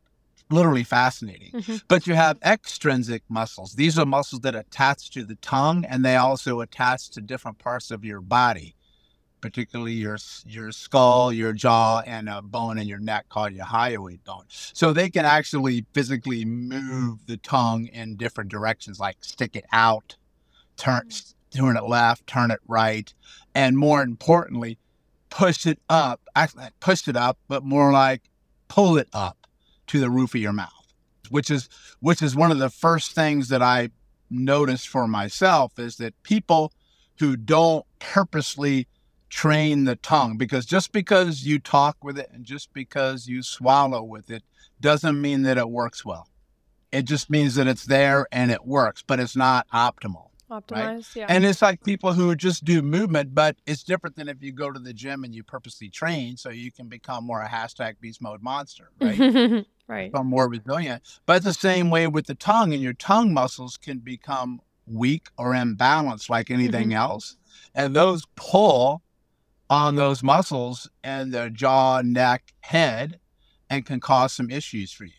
literally 0.50 0.84
fascinating. 0.84 1.62
hmm 1.62 1.76
But 1.88 2.06
you 2.06 2.14
have 2.14 2.38
extrinsic 2.44 3.22
muscles. 3.28 3.74
These 3.74 3.98
are 3.98 4.06
muscles 4.06 4.42
that 4.42 4.54
attach 4.54 5.10
to 5.12 5.24
the 5.24 5.36
tongue 5.36 5.84
and 5.84 6.04
they 6.04 6.16
also 6.16 6.60
attach 6.60 7.10
to 7.10 7.20
different 7.20 7.58
parts 7.58 7.90
of 7.90 8.04
your 8.04 8.20
body, 8.20 8.74
particularly 9.40 9.94
your 9.94 10.18
your 10.46 10.72
skull, 10.72 11.32
your 11.32 11.52
jaw, 11.52 12.00
and 12.06 12.28
a 12.28 12.42
bone 12.42 12.78
in 12.78 12.88
your 12.88 12.98
neck 12.98 13.28
called 13.28 13.52
your 13.52 13.66
hyoid 13.66 14.24
bone. 14.24 14.44
So 14.48 14.92
they 14.92 15.10
can 15.10 15.24
actually 15.24 15.86
physically 15.94 16.44
move 16.44 17.26
the 17.26 17.36
tongue 17.38 17.86
in 17.86 18.16
different 18.16 18.50
directions, 18.50 19.00
like 19.00 19.18
stick 19.22 19.56
it 19.56 19.66
out, 19.72 20.16
turn 20.76 21.08
turn 21.54 21.76
it 21.76 21.84
left, 21.84 22.26
turn 22.26 22.50
it 22.50 22.60
right, 22.68 23.12
and 23.54 23.76
more 23.76 24.02
importantly, 24.02 24.78
push 25.30 25.66
it 25.66 25.78
up. 25.88 26.20
Actually, 26.36 26.66
push 26.80 27.08
it 27.08 27.16
up, 27.16 27.38
but 27.48 27.64
more 27.64 27.92
like 27.92 28.22
pull 28.68 28.96
it 28.98 29.08
up 29.12 29.39
to 29.90 29.98
the 29.98 30.08
roof 30.08 30.36
of 30.36 30.40
your 30.40 30.52
mouth, 30.52 30.94
which 31.30 31.50
is 31.50 31.68
which 31.98 32.22
is 32.22 32.36
one 32.36 32.52
of 32.52 32.58
the 32.58 32.70
first 32.70 33.10
things 33.10 33.48
that 33.48 33.60
I 33.60 33.90
noticed 34.30 34.86
for 34.86 35.08
myself 35.08 35.80
is 35.80 35.96
that 35.96 36.20
people 36.22 36.72
who 37.18 37.36
don't 37.36 37.84
purposely 37.98 38.86
train 39.30 39.84
the 39.84 39.96
tongue 39.96 40.36
because 40.36 40.64
just 40.64 40.92
because 40.92 41.44
you 41.44 41.58
talk 41.58 41.96
with 42.04 42.18
it 42.18 42.30
and 42.32 42.44
just 42.44 42.72
because 42.72 43.26
you 43.26 43.42
swallow 43.42 44.00
with 44.00 44.30
it 44.30 44.44
doesn't 44.80 45.20
mean 45.20 45.42
that 45.42 45.58
it 45.58 45.68
works 45.68 46.04
well. 46.04 46.28
It 46.92 47.02
just 47.02 47.28
means 47.28 47.56
that 47.56 47.66
it's 47.66 47.86
there 47.86 48.28
and 48.30 48.52
it 48.52 48.64
works, 48.64 49.02
but 49.04 49.18
it's 49.18 49.36
not 49.36 49.66
optimal. 49.74 50.30
Optimized. 50.50 51.14
Yeah. 51.14 51.26
And 51.28 51.44
it's 51.44 51.62
like 51.62 51.84
people 51.84 52.12
who 52.12 52.34
just 52.34 52.64
do 52.64 52.82
movement, 52.82 53.34
but 53.34 53.56
it's 53.66 53.84
different 53.84 54.16
than 54.16 54.28
if 54.28 54.42
you 54.42 54.50
go 54.50 54.72
to 54.72 54.80
the 54.80 54.92
gym 54.92 55.22
and 55.22 55.32
you 55.32 55.44
purposely 55.44 55.88
train 55.88 56.36
so 56.36 56.50
you 56.50 56.72
can 56.72 56.88
become 56.88 57.24
more 57.24 57.40
a 57.40 57.48
hashtag 57.48 58.00
beast 58.00 58.20
mode 58.20 58.42
monster, 58.42 58.90
right? 59.00 59.64
right. 59.90 60.12
become 60.12 60.26
more 60.26 60.48
resilient. 60.48 61.02
But 61.26 61.42
the 61.42 61.52
same 61.52 61.90
way 61.90 62.06
with 62.06 62.26
the 62.26 62.34
tongue, 62.34 62.72
and 62.72 62.82
your 62.82 62.92
tongue 62.92 63.32
muscles 63.32 63.76
can 63.76 63.98
become 63.98 64.60
weak 64.86 65.28
or 65.36 65.52
imbalanced 65.52 66.30
like 66.30 66.46
mm-hmm. 66.46 66.60
anything 66.60 66.94
else. 66.94 67.36
And 67.74 67.94
those 67.94 68.24
pull 68.36 69.02
on 69.68 69.96
those 69.96 70.22
muscles 70.22 70.88
and 71.04 71.32
the 71.32 71.50
jaw, 71.50 72.02
neck, 72.02 72.52
head, 72.60 73.20
and 73.68 73.86
can 73.86 74.00
cause 74.00 74.32
some 74.32 74.50
issues 74.50 74.92
for 74.92 75.04
you. 75.04 75.12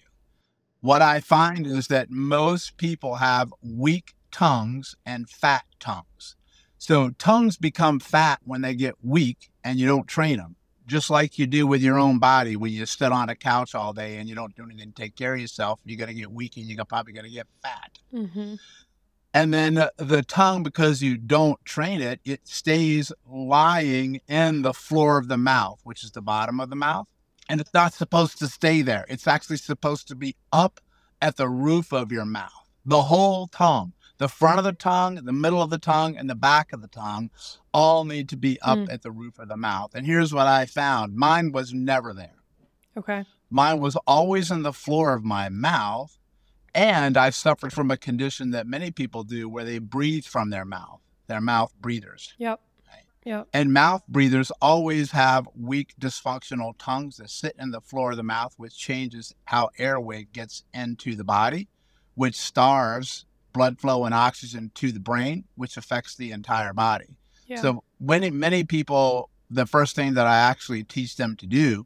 What 0.82 1.02
I 1.02 1.20
find 1.20 1.66
is 1.66 1.88
that 1.88 2.10
most 2.10 2.78
people 2.78 3.16
have 3.16 3.54
weak 3.62 4.14
tongues 4.32 4.96
and 5.06 5.30
fat 5.30 5.64
tongues. 5.80 6.36
So 6.78 7.12
tongues 7.12 7.58
become 7.58 8.00
fat 8.00 8.40
when 8.44 8.62
they 8.62 8.74
get 8.74 8.96
weak 9.04 9.52
and 9.64 9.80
you 9.80 9.88
don't 9.88 10.08
train 10.08 10.38
them 10.38 10.56
just 10.88 11.10
like 11.10 11.38
you 11.38 11.48
do 11.48 11.68
with 11.68 11.82
your 11.82 11.98
own 11.98 12.20
body 12.20 12.56
when 12.56 12.72
you 12.72 12.86
sit 12.86 13.12
on 13.12 13.30
a 13.30 13.36
couch 13.36 13.76
all 13.76 13.94
day 13.94 14.18
and 14.18 14.28
you 14.28 14.36
don't 14.36 14.56
do 14.56 14.64
anything 14.64 14.92
to 14.92 15.02
take 15.02 15.16
care 15.16 15.34
of 15.34 15.40
yourself, 15.40 15.80
you're 15.86 15.98
going 15.98 16.10
to 16.10 16.14
get 16.14 16.32
weak 16.32 16.58
and 16.58 16.66
you're 16.66 16.86
probably 16.86 17.14
going 17.14 17.26
to 17.26 17.32
get 17.32 17.48
fat. 17.62 18.00
hmm 18.12 18.56
And 19.34 19.54
then 19.54 19.76
the 19.98 20.24
tongue, 20.28 20.64
because 20.64 21.02
you 21.02 21.18
don't 21.18 21.64
train 21.66 22.02
it, 22.02 22.20
it 22.26 22.48
stays 22.48 23.12
lying 23.26 24.22
in 24.28 24.62
the 24.62 24.74
floor 24.74 25.18
of 25.18 25.28
the 25.28 25.38
mouth, 25.38 25.80
which 25.84 26.04
is 26.04 26.12
the 26.12 26.22
bottom 26.22 26.60
of 26.60 26.70
the 26.70 26.76
mouth. 26.76 27.08
And 27.48 27.60
it's 27.62 27.74
not 27.74 27.94
supposed 27.94 28.40
to 28.40 28.48
stay 28.48 28.82
there. 28.82 29.06
It's 29.10 29.28
actually 29.28 29.58
supposed 29.58 30.08
to 30.08 30.16
be 30.16 30.36
up 30.52 30.80
at 31.22 31.38
the 31.38 31.50
roof 31.50 31.92
of 31.94 32.12
your 32.12 32.26
mouth. 32.26 32.50
The 32.86 33.04
whole 33.04 33.48
tongue, 33.48 33.94
the 34.18 34.28
front 34.28 34.58
of 34.58 34.64
the 34.64 34.74
tongue, 34.74 35.16
the 35.16 35.34
middle 35.34 35.62
of 35.62 35.70
the 35.70 35.78
tongue, 35.78 36.18
and 36.18 36.30
the 36.30 36.36
back 36.36 36.74
of 36.74 36.82
the 36.82 36.88
tongue 36.88 37.30
all 37.74 38.04
need 38.06 38.30
to 38.30 38.38
be 38.38 38.60
up 38.62 38.78
Mm. 38.80 38.92
at 38.92 39.02
the 39.02 39.12
roof 39.12 39.40
of 39.40 39.48
the 39.48 39.58
mouth. 39.58 39.96
And 39.96 40.06
here's 40.06 40.34
what 40.34 40.48
I 40.48 40.66
found 40.66 41.16
mine 41.16 41.52
was 41.52 41.74
never 41.74 42.14
there. 42.14 42.44
Okay. 42.98 43.26
Mine 43.50 43.80
was 43.80 43.96
always 44.08 44.52
in 44.52 44.64
the 44.64 44.74
floor 44.74 45.14
of 45.14 45.24
my 45.24 45.50
mouth. 45.50 46.18
And 46.74 47.18
I've 47.18 47.36
suffered 47.36 47.74
from 47.74 47.92
a 47.92 47.98
condition 47.98 48.52
that 48.52 48.66
many 48.66 48.92
people 48.92 49.24
do 49.24 49.50
where 49.50 49.66
they 49.66 49.78
breathe 49.80 50.24
from 50.24 50.50
their 50.52 50.64
mouth. 50.64 51.02
They're 51.28 51.42
mouth 51.42 51.74
breathers. 51.82 52.34
Yep. 52.38 52.62
Yep. 53.24 53.50
And 53.54 53.72
mouth 53.72 54.02
breathers 54.08 54.52
always 54.62 55.12
have 55.12 55.48
weak, 55.56 55.94
dysfunctional 56.00 56.74
tongues 56.80 57.18
that 57.18 57.30
sit 57.30 57.56
in 57.60 57.70
the 57.72 57.82
floor 57.82 58.12
of 58.12 58.18
the 58.18 58.24
mouth, 58.24 58.54
which 58.58 58.76
changes 58.76 59.36
how 59.46 59.70
airway 59.78 60.24
gets 60.24 60.64
into 60.74 61.16
the 61.16 61.24
body, 61.24 61.68
which 62.16 62.36
starves 62.36 63.26
blood 63.54 63.80
flow 63.80 64.06
and 64.06 64.16
oxygen 64.16 64.72
to 64.76 64.92
the 64.92 65.00
brain, 65.00 65.44
which 65.56 65.78
affects 65.78 66.16
the 66.16 66.32
entire 66.32 66.74
body. 66.74 67.18
Yeah. 67.52 67.62
So 67.62 67.84
when 68.00 68.24
it, 68.24 68.34
many 68.34 68.64
people, 68.64 69.30
the 69.50 69.66
first 69.66 69.96
thing 69.96 70.14
that 70.14 70.26
I 70.28 70.38
actually 70.38 70.84
teach 70.84 71.16
them 71.18 71.36
to 71.38 71.46
do 71.46 71.86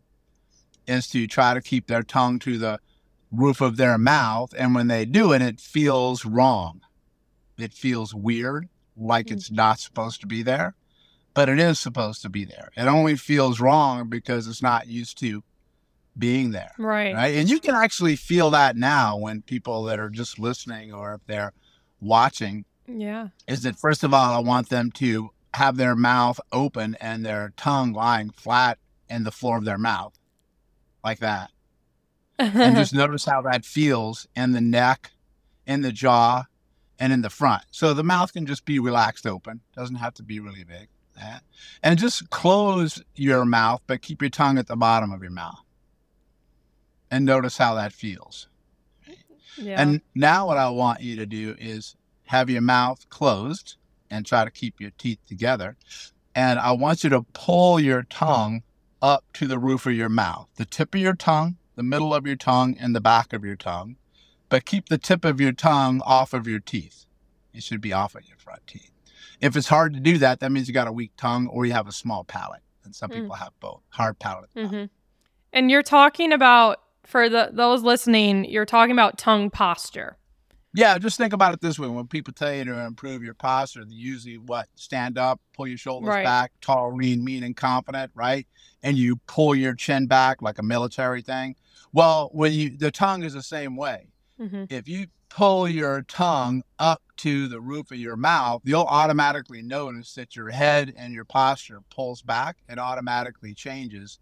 is 0.88 1.08
to 1.10 1.26
try 1.28 1.54
to 1.54 1.62
keep 1.62 1.88
their 1.88 2.04
tongue 2.04 2.38
to 2.40 2.58
the 2.58 2.80
roof 3.32 3.60
of 3.62 3.78
their 3.78 3.98
mouth. 3.98 4.54
And 4.58 4.76
when 4.76 4.88
they 4.88 5.06
do 5.06 5.34
it, 5.34 5.42
it 5.42 5.60
feels 5.60 6.24
wrong. 6.26 6.82
It 7.58 7.74
feels 7.74 8.14
weird, 8.14 8.70
like 8.96 9.28
Mm. 9.28 9.32
it's 9.34 9.50
not 9.52 9.80
supposed 9.80 10.22
to 10.22 10.28
be 10.28 10.44
there, 10.44 10.76
but 11.34 11.50
it 11.50 11.60
is 11.60 11.80
supposed 11.80 12.22
to 12.22 12.30
be 12.30 12.46
there. 12.46 12.70
It 12.78 12.86
only 12.88 13.16
feels 13.16 13.60
wrong 13.60 14.08
because 14.10 14.48
it's 14.48 14.62
not 14.62 14.88
used 14.88 15.18
to 15.20 15.44
being 16.18 16.52
there. 16.52 16.72
right. 16.78 17.14
Right. 17.14 17.36
And 17.36 17.50
you 17.50 17.60
can 17.60 17.76
actually 17.76 18.16
feel 18.16 18.50
that 18.52 18.78
now 18.78 19.18
when 19.18 19.42
people 19.42 19.84
that 19.86 20.00
are 20.00 20.10
just 20.10 20.38
listening 20.40 20.94
or 20.94 21.16
if 21.16 21.22
they're 21.28 21.52
watching 22.00 22.64
Yeah. 22.88 23.30
is 23.48 23.64
that 23.64 23.76
first 23.78 24.04
of 24.04 24.14
all, 24.14 24.34
I 24.34 24.40
want 24.40 24.70
them 24.70 24.92
to 24.92 25.32
have 25.56 25.78
their 25.78 25.96
mouth 25.96 26.40
open 26.52 26.96
and 27.00 27.26
their 27.26 27.54
tongue 27.58 27.94
lying 27.94 28.30
flat 28.30 28.78
in 29.10 29.24
the 29.24 29.32
floor 29.32 29.58
of 29.58 29.66
their 29.66 29.78
mouth, 29.78 30.14
like 31.04 31.20
that. 31.20 31.52
And 32.38 32.76
just 32.76 32.94
notice 32.94 33.26
how 33.26 33.42
that 33.44 33.66
feels 33.66 34.28
in 34.36 34.52
the 34.52 34.62
neck, 34.62 35.12
in 35.66 35.82
the 35.82 35.92
jaw, 35.92 36.44
and 37.00 37.14
in 37.14 37.22
the 37.22 37.30
front. 37.30 37.64
So 37.72 37.94
the 37.94 38.04
mouth 38.04 38.34
can 38.34 38.46
just 38.46 38.66
be 38.66 38.80
relaxed 38.80 39.26
open, 39.26 39.62
doesn't 39.76 39.96
have 39.96 40.14
to 40.16 40.24
be 40.24 40.40
really 40.40 40.64
big. 40.64 40.90
That. 41.16 41.44
And 41.82 41.98
just 41.98 42.30
close 42.30 43.02
your 43.16 43.46
mouth, 43.46 43.82
but 43.88 44.02
keep 44.02 44.22
your 44.22 44.30
tongue 44.30 44.58
at 44.58 44.68
the 44.68 44.76
bottom 44.76 45.14
of 45.14 45.22
your 45.22 45.32
mouth. 45.32 45.62
And 47.10 47.24
notice 47.24 47.58
how 47.58 47.76
that 47.76 47.94
feels. 47.94 48.50
yeah. 49.58 49.82
And 49.82 50.02
now 50.14 50.48
what 50.48 50.58
I 50.58 50.70
want 50.70 51.00
you 51.00 51.16
to 51.16 51.26
do 51.26 51.56
is 51.58 51.96
have 52.26 52.50
your 52.50 52.62
mouth 52.62 53.08
closed 53.10 53.78
and 54.16 54.26
try 54.26 54.46
to 54.46 54.52
keep 54.52 54.80
your 54.80 54.92
teeth 54.98 55.20
together. 55.28 55.76
And 56.34 56.60
I 56.60 56.72
want 56.72 57.04
you 57.04 57.10
to 57.12 57.24
pull 57.34 57.80
your 57.80 58.04
tongue 58.04 58.64
up 59.02 59.24
to 59.34 59.48
the 59.48 59.60
roof 59.60 59.86
of 59.86 59.94
your 59.94 60.10
mouth, 60.10 60.48
the 60.56 60.66
tip 60.66 60.96
of 60.96 61.02
your 61.02 61.14
tongue, 61.16 61.58
the 61.76 61.84
middle 61.84 62.14
of 62.14 62.26
your 62.26 62.36
tongue, 62.36 62.76
and 62.80 62.96
the 62.96 63.02
back 63.02 63.34
of 63.34 63.44
your 63.44 63.56
tongue. 63.56 63.98
But 64.50 64.66
keep 64.66 64.90
the 64.90 64.98
tip 64.98 65.26
of 65.26 65.40
your 65.42 65.52
tongue 65.52 66.02
off 66.06 66.34
of 66.34 66.48
your 66.48 66.60
teeth. 66.60 67.06
It 67.54 67.64
should 67.64 67.82
be 67.82 67.94
off 67.94 68.16
of 68.16 68.28
your 68.28 68.38
front 68.38 68.66
teeth. 68.68 68.92
If 69.42 69.56
it's 69.56 69.68
hard 69.68 69.94
to 69.94 70.00
do 70.00 70.18
that, 70.20 70.40
that 70.40 70.52
means 70.52 70.68
you 70.68 70.74
got 70.74 70.88
a 70.88 70.92
weak 70.92 71.12
tongue 71.18 71.48
or 71.48 71.66
you 71.66 71.74
have 71.74 71.88
a 71.88 71.92
small 71.92 72.24
palate. 72.24 72.62
And 72.84 72.96
some 72.96 73.10
Mm. 73.10 73.16
people 73.22 73.36
have 73.36 73.52
both 73.60 73.82
hard 73.90 74.20
palate. 74.20 74.50
Mm-hmm. 74.56 74.86
And 75.54 75.72
you're 75.72 75.84
talking 75.84 76.32
about 76.32 76.80
for 77.06 77.30
the 77.30 77.50
those 77.52 77.82
listening, 77.82 78.46
you're 78.46 78.66
talking 78.66 78.92
about 78.92 79.18
tongue 79.18 79.50
posture. 79.50 80.18
Yeah, 80.76 80.98
just 80.98 81.18
think 81.18 81.32
about 81.32 81.54
it 81.54 81.62
this 81.62 81.80
way. 81.80 81.88
When 81.88 82.08
people 82.08 82.34
tell 82.34 82.54
you 82.54 82.66
to 82.66 82.86
improve 82.86 83.24
your 83.24 83.34
posture, 83.34 83.86
they 83.86 83.94
usually 83.94 84.38
what? 84.38 84.68
Stand 84.76 85.18
up, 85.18 85.40
pull 85.56 85.68
your 85.68 85.78
shoulders 85.78 86.10
Right. 86.10 86.24
back, 86.24 86.52
tall, 86.60 86.94
lean, 86.96 87.24
mean, 87.24 87.44
and 87.44 87.56
confident, 87.56 88.12
right? 88.14 88.46
And 88.84 88.98
you 88.98 89.16
pull 89.26 89.56
your 89.56 89.74
chin 89.74 90.06
back 90.08 90.42
like 90.42 90.60
a 90.60 90.64
military 90.64 91.22
thing. 91.22 91.56
Well, 91.94 92.30
when 92.34 92.52
you 92.52 92.78
the 92.78 92.92
tongue 92.92 93.24
is 93.24 93.34
the 93.34 93.42
same 93.44 93.78
way. 93.78 94.10
hmm 94.38 94.66
If 94.70 94.90
you 94.90 95.08
pull 95.30 95.68
your 95.68 96.02
tongue 96.02 96.64
up 96.78 97.02
to 97.18 97.48
the 97.48 97.62
roof 97.62 97.92
of 97.92 97.98
your 97.98 98.18
mouth, 98.18 98.62
you'll 98.66 98.82
automatically 98.84 99.62
notice 99.62 100.14
that 100.16 100.36
your 100.36 100.50
head 100.50 100.94
and 100.98 101.14
your 101.14 101.26
posture 101.26 101.82
pulls 101.90 102.22
back. 102.22 102.58
It 102.68 102.78
automatically 102.80 103.54
changes 103.54 104.20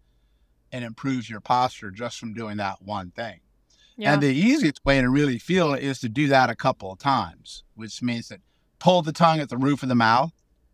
and 0.70 0.84
improves 0.84 1.28
your 1.28 1.40
posture 1.40 1.90
just 1.90 2.18
from 2.18 2.32
doing 2.34 2.56
that 2.58 2.80
one 2.82 3.10
thing. 3.10 3.40
Yeah. 3.96 4.12
And 4.12 4.22
the 4.22 4.34
easiest 4.34 4.84
way 4.84 5.00
to 5.00 5.08
really 5.08 5.38
feel 5.38 5.72
it 5.74 5.82
is 5.82 6.00
to 6.00 6.08
do 6.08 6.26
that 6.28 6.50
a 6.50 6.56
couple 6.56 6.92
of 6.92 6.98
times, 6.98 7.62
which 7.74 8.02
means 8.02 8.28
that 8.28 8.40
pull 8.78 9.02
the 9.02 9.12
tongue 9.12 9.40
at 9.40 9.48
the 9.48 9.56
roof 9.56 9.82
of 9.82 9.88
the 9.88 9.94
mouth, 9.94 10.32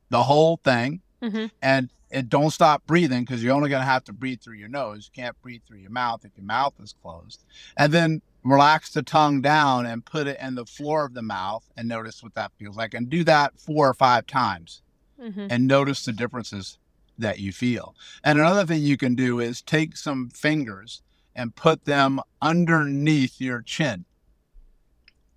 the 0.08 0.24
whole 0.24 0.58
thing, 0.64 1.02
hmm 1.22 1.46
and 1.62 1.90
and 2.12 2.28
don't 2.28 2.50
stop 2.50 2.84
breathing 2.86 3.22
because 3.22 3.42
you're 3.44 3.54
only 3.54 3.70
going 3.70 3.82
to 3.82 3.86
have 3.86 4.02
to 4.04 4.12
breathe 4.12 4.40
through 4.40 4.56
your 4.56 4.68
nose. 4.68 5.08
You 5.14 5.22
can't 5.22 5.40
breathe 5.42 5.62
through 5.68 5.78
your 5.78 5.92
mouth 5.92 6.24
if 6.24 6.32
your 6.36 6.44
mouth 6.44 6.74
is 6.82 6.92
closed. 6.92 7.44
And 7.76 7.92
then 7.92 8.20
relax 8.42 8.90
the 8.90 9.02
tongue 9.02 9.40
down 9.42 9.86
and 9.86 10.04
put 10.04 10.26
it 10.26 10.36
in 10.40 10.56
the 10.56 10.64
floor 10.66 11.04
of 11.04 11.14
the 11.14 11.22
mouth 11.22 11.62
and 11.76 11.86
notice 11.86 12.20
what 12.20 12.34
that 12.34 12.50
feels 12.58 12.76
like. 12.76 12.94
And 12.94 13.08
do 13.08 13.22
that 13.24 13.60
four 13.60 13.88
or 13.88 13.94
five 13.94 14.26
times 14.26 14.82
hmm 15.20 15.46
and 15.50 15.66
notice 15.68 16.04
the 16.04 16.12
differences 16.12 16.78
that 17.18 17.38
you 17.38 17.52
feel. 17.52 17.94
And 18.24 18.38
another 18.40 18.64
thing 18.66 18.82
you 18.82 18.96
can 18.96 19.14
do 19.14 19.38
is 19.38 19.60
take 19.62 19.96
some 19.96 20.30
fingers 20.30 21.02
and 21.40 21.56
put 21.56 21.86
them 21.86 22.20
underneath 22.42 23.40
your 23.40 23.62
chin. 23.62 24.04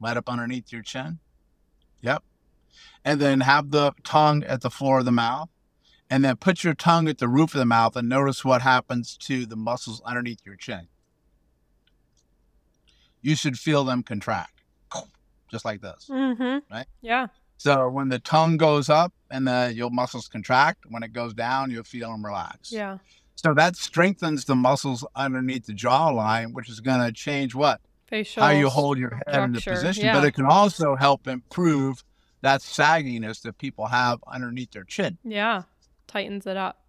Right 0.01 0.17
up 0.17 0.27
underneath 0.27 0.69
your 0.69 0.81
chin. 0.81 1.19
Yep. 2.01 2.23
And 3.05 3.21
then 3.21 3.39
have 3.39 3.71
the 3.71 3.93
tongue 4.03 4.43
at 4.43 4.59
the 4.59 4.69
floor 4.69 4.99
of 4.99 5.05
the 5.05 5.13
mouth. 5.13 5.47
And 6.09 6.25
then 6.25 6.35
put 6.35 6.61
your 6.61 6.73
tongue 6.73 7.07
at 7.07 7.19
the 7.19 7.29
roof 7.29 7.53
of 7.53 7.59
the 7.59 7.65
mouth 7.65 7.95
and 7.95 8.09
notice 8.09 8.43
what 8.43 8.63
happens 8.63 9.15
to 9.19 9.45
the 9.45 9.55
muscles 9.55 10.01
underneath 10.03 10.41
your 10.45 10.57
chin. 10.57 10.89
You 13.21 13.37
should 13.37 13.57
feel 13.57 13.85
them 13.85 14.03
contract, 14.03 14.61
just 15.49 15.63
like 15.63 15.79
this. 15.79 16.09
hmm 16.11 16.57
Right? 16.69 16.85
Yeah. 17.01 17.27
So 17.55 17.87
when 17.87 18.09
the 18.09 18.19
tongue 18.19 18.57
goes 18.57 18.89
up 18.89 19.13
and 19.31 19.47
the 19.47 19.71
your 19.73 19.89
muscles 19.89 20.27
contract, 20.27 20.83
when 20.89 21.01
it 21.01 21.13
goes 21.13 21.33
down, 21.33 21.71
you'll 21.71 21.85
feel 21.85 22.11
them 22.11 22.25
relax. 22.25 22.73
Yeah. 22.73 22.97
So 23.43 23.53
that 23.53 23.75
strengthens 23.75 24.45
the 24.45 24.55
muscles 24.55 25.05
underneath 25.15 25.65
the 25.65 25.73
jawline, 25.73 26.53
which 26.53 26.69
is 26.69 26.79
going 26.79 27.01
to 27.05 27.11
change 27.11 27.53
what 27.53 27.81
Facial. 28.07 28.41
how 28.41 28.51
you 28.51 28.69
hold 28.69 28.97
your 28.97 29.19
head 29.27 29.43
in 29.43 29.51
the 29.51 29.61
position. 29.61 30.05
yeah. 30.05 30.13
But 30.13 30.25
it 30.25 30.31
can 30.33 30.45
also 30.45 30.95
help 30.95 31.27
improve 31.27 32.03
that 32.41 32.61
sagginess 32.61 33.41
that 33.41 33.57
people 33.57 33.87
have 33.87 34.19
underneath 34.27 34.71
their 34.71 34.85
chin. 34.85 35.17
Yeah. 35.23 35.63
Tightens 36.07 36.47
it 36.47 36.55
up. 36.55 36.79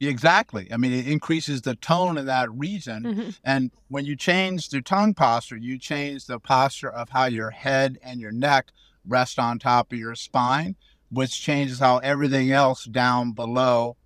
Exactly. 0.00 0.68
I 0.72 0.76
mean, 0.76 0.92
it 0.92 1.06
increases 1.06 1.62
the 1.62 1.76
tone 1.76 2.18
in 2.18 2.26
that 2.26 2.50
region. 2.52 3.04
hmm 3.04 3.30
And 3.44 3.70
when 3.88 4.04
you 4.04 4.16
change 4.16 4.68
the 4.68 4.82
tongue 4.82 5.14
posture, 5.14 5.56
you 5.56 5.78
change 5.78 6.26
the 6.26 6.38
posture 6.38 6.90
of 6.90 7.08
how 7.10 7.26
your 7.26 7.50
head 7.50 7.98
and 8.02 8.20
your 8.20 8.32
neck 8.32 8.72
rest 9.06 9.38
on 9.38 9.58
top 9.58 9.92
of 9.92 9.98
your 9.98 10.14
spine, 10.14 10.76
which 11.10 11.40
changes 11.40 11.78
how 11.80 11.98
everything 11.98 12.52
else 12.52 12.84
down 12.84 13.32
below 13.32 13.96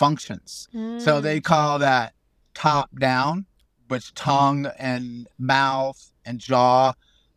functions. 0.00 0.66
So 0.72 0.78
Mm. 1.20 1.22
they 1.22 1.40
call 1.42 1.78
that 1.78 2.14
top 2.54 2.88
down, 2.98 3.44
which 3.88 4.14
tongue 4.14 4.66
and 4.78 5.28
mouth 5.38 6.10
and 6.24 6.38
jaw 6.40 6.94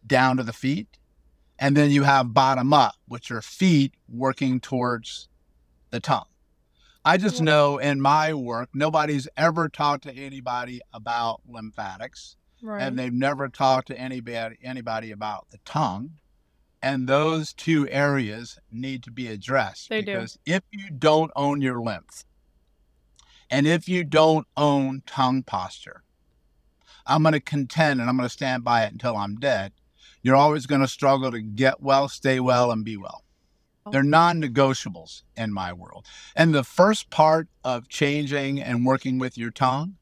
down 0.07 0.37
to 0.37 0.43
the 0.43 0.53
feet. 0.53 0.87
And 1.59 1.75
then 1.75 1.91
you 1.91 2.03
have 2.03 2.33
bottom 2.33 2.71
up, 2.73 2.95
which 3.05 3.29
are 3.31 3.41
feet 3.41 3.93
working 4.07 4.61
towards 4.61 5.27
the 5.91 5.99
tongue. 5.99 6.31
I 7.05 7.17
just 7.17 7.39
Yeah. 7.39 7.43
know 7.51 7.77
in 7.79 7.99
my 7.99 8.33
work, 8.33 8.69
nobody's 8.73 9.27
ever 9.35 9.67
talked 9.67 10.03
to 10.03 10.13
anybody 10.15 10.79
about 10.93 11.41
lymphatics 11.45 12.37
right. 12.61 12.81
and 12.81 12.97
they've 12.97 13.13
never 13.29 13.49
talked 13.49 13.87
to 13.89 13.99
anybody 13.99 14.55
anybody 14.63 15.11
about 15.11 15.49
the 15.51 15.57
tongue. 15.65 16.11
And 16.81 17.07
those 17.09 17.53
two 17.53 17.87
areas 17.89 18.57
need 18.71 19.03
to 19.03 19.11
be 19.11 19.27
addressed 19.27 19.89
They 19.89 20.01
do. 20.01 20.13
because 20.13 20.37
if 20.45 20.63
you 20.71 20.89
don't 20.89 21.31
own 21.35 21.61
your 21.61 21.81
lymph 21.81 22.23
and 23.53 23.67
if 23.67 23.87
you 23.87 24.03
don't 24.03 24.47
own 24.57 25.03
tongue 25.05 25.43
posture, 25.43 26.01
I'm 27.05 27.21
going 27.21 27.33
to 27.33 27.39
contend 27.39 28.01
and 28.01 28.09
I'm 28.09 28.17
going 28.17 28.27
to 28.27 28.33
stand 28.33 28.63
by 28.63 28.83
it 28.83 28.91
until 28.91 29.15
I'm 29.15 29.35
dead. 29.35 29.73
You're 30.23 30.35
always 30.35 30.65
going 30.65 30.81
to 30.81 30.87
struggle 30.87 31.29
to 31.31 31.39
get 31.39 31.79
well, 31.79 32.09
stay 32.09 32.39
well, 32.39 32.71
and 32.71 32.83
be 32.83 32.97
well. 32.97 33.23
They're 33.91 34.01
non 34.01 34.41
negotiables 34.41 35.21
in 35.37 35.53
my 35.53 35.71
world. 35.71 36.07
And 36.35 36.55
the 36.55 36.63
first 36.63 37.11
part 37.11 37.47
of 37.63 37.89
changing 37.89 38.59
and 38.59 38.85
working 38.85 39.19
with 39.19 39.37
your 39.37 39.51
tongue 39.51 39.97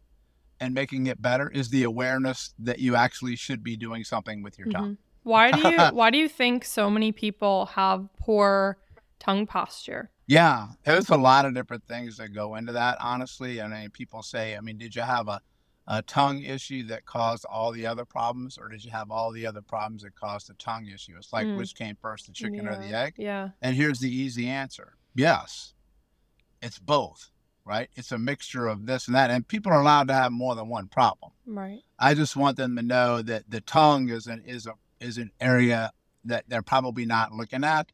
and 0.62 0.74
making 0.74 1.08
it 1.08 1.22
better 1.22 1.50
is 1.50 1.72
the 1.72 1.84
awareness 1.84 2.54
that 2.60 2.80
you 2.80 2.96
actually 2.96 3.36
should 3.36 3.64
be 3.64 3.76
doing 3.76 4.06
something 4.06 4.44
with 4.44 4.58
your 4.58 4.70
tongue. 4.70 4.92
Mhm. 4.92 4.98
Why 5.24 5.52
do 5.52 5.60
you 5.68 5.78
why 5.92 6.10
do 6.10 6.18
you 6.18 6.30
think 6.30 6.64
so 6.64 6.90
many 6.90 7.12
people 7.12 7.66
have 7.66 8.08
poor 8.18 8.78
tongue 9.20 9.46
posture? 9.46 10.12
Yeah, 10.28 10.68
there's 10.86 11.10
a 11.10 11.18
lot 11.18 11.46
of 11.46 11.54
different 11.54 11.84
things 11.88 12.18
that 12.18 12.30
go 12.30 12.56
into 12.56 12.72
that, 12.74 12.98
honestly. 13.02 13.62
I 13.62 13.68
mean, 13.68 13.90
people 13.90 14.24
say, 14.24 14.56
I 14.56 14.62
mean, 14.62 14.78
did 14.78 14.96
you 14.96 15.02
have 15.02 15.28
a, 15.28 15.42
a 15.88 16.02
tongue 16.04 16.42
issue 16.44 16.84
that 16.88 17.06
caused 17.06 17.44
all 17.46 17.72
the 17.72 17.86
other 17.86 18.06
problems, 18.06 18.58
or 18.58 18.70
did 18.70 18.86
you 18.86 18.92
have 18.92 19.12
all 19.12 19.32
the 19.32 19.46
other 19.46 19.62
problems 19.62 20.04
that 20.04 20.16
caused 20.16 20.48
the 20.48 20.54
tongue 20.54 20.88
issue? 20.88 21.14
It's 21.18 21.34
like, 21.34 21.48
Mm. 21.48 21.58
which 21.58 21.76
came 21.76 21.98
first, 22.02 22.28
the 22.28 22.34
chicken 22.34 22.68
or 22.68 22.78
the 22.78 22.88
Yeah. 22.88 23.00
egg? 23.02 23.16
Yeah. 23.18 23.50
And 23.62 23.76
here's 23.76 24.00
the 24.00 24.10
easy 24.14 24.48
answer 24.48 24.94
yes, 25.14 25.74
it's 26.62 26.80
both, 26.80 27.32
right? 27.66 27.90
It's 27.96 28.14
a 28.14 28.18
mixture 28.18 28.68
of 28.68 28.86
this 28.86 29.08
and 29.08 29.16
that. 29.16 29.30
And 29.30 29.46
people 29.46 29.72
are 29.74 29.82
allowed 29.82 30.08
to 30.08 30.14
have 30.14 30.32
more 30.32 30.56
than 30.56 30.70
one 30.70 30.88
problem. 30.88 31.34
Right. 31.46 31.82
I 32.00 32.14
just 32.14 32.38
want 32.38 32.56
them 32.56 32.78
to 32.78 32.82
know 32.82 33.22
that 33.22 33.50
the 33.50 33.60
tongue 33.60 34.08
is 34.08 34.28
an, 34.28 34.44
is, 34.46 34.68
a, 34.68 34.76
is 35.02 35.18
an 35.18 35.32
area 35.42 35.92
that 36.24 36.46
they're 36.48 36.62
probably 36.62 37.06
not 37.06 37.34
looking 37.34 37.66
at, 37.66 37.92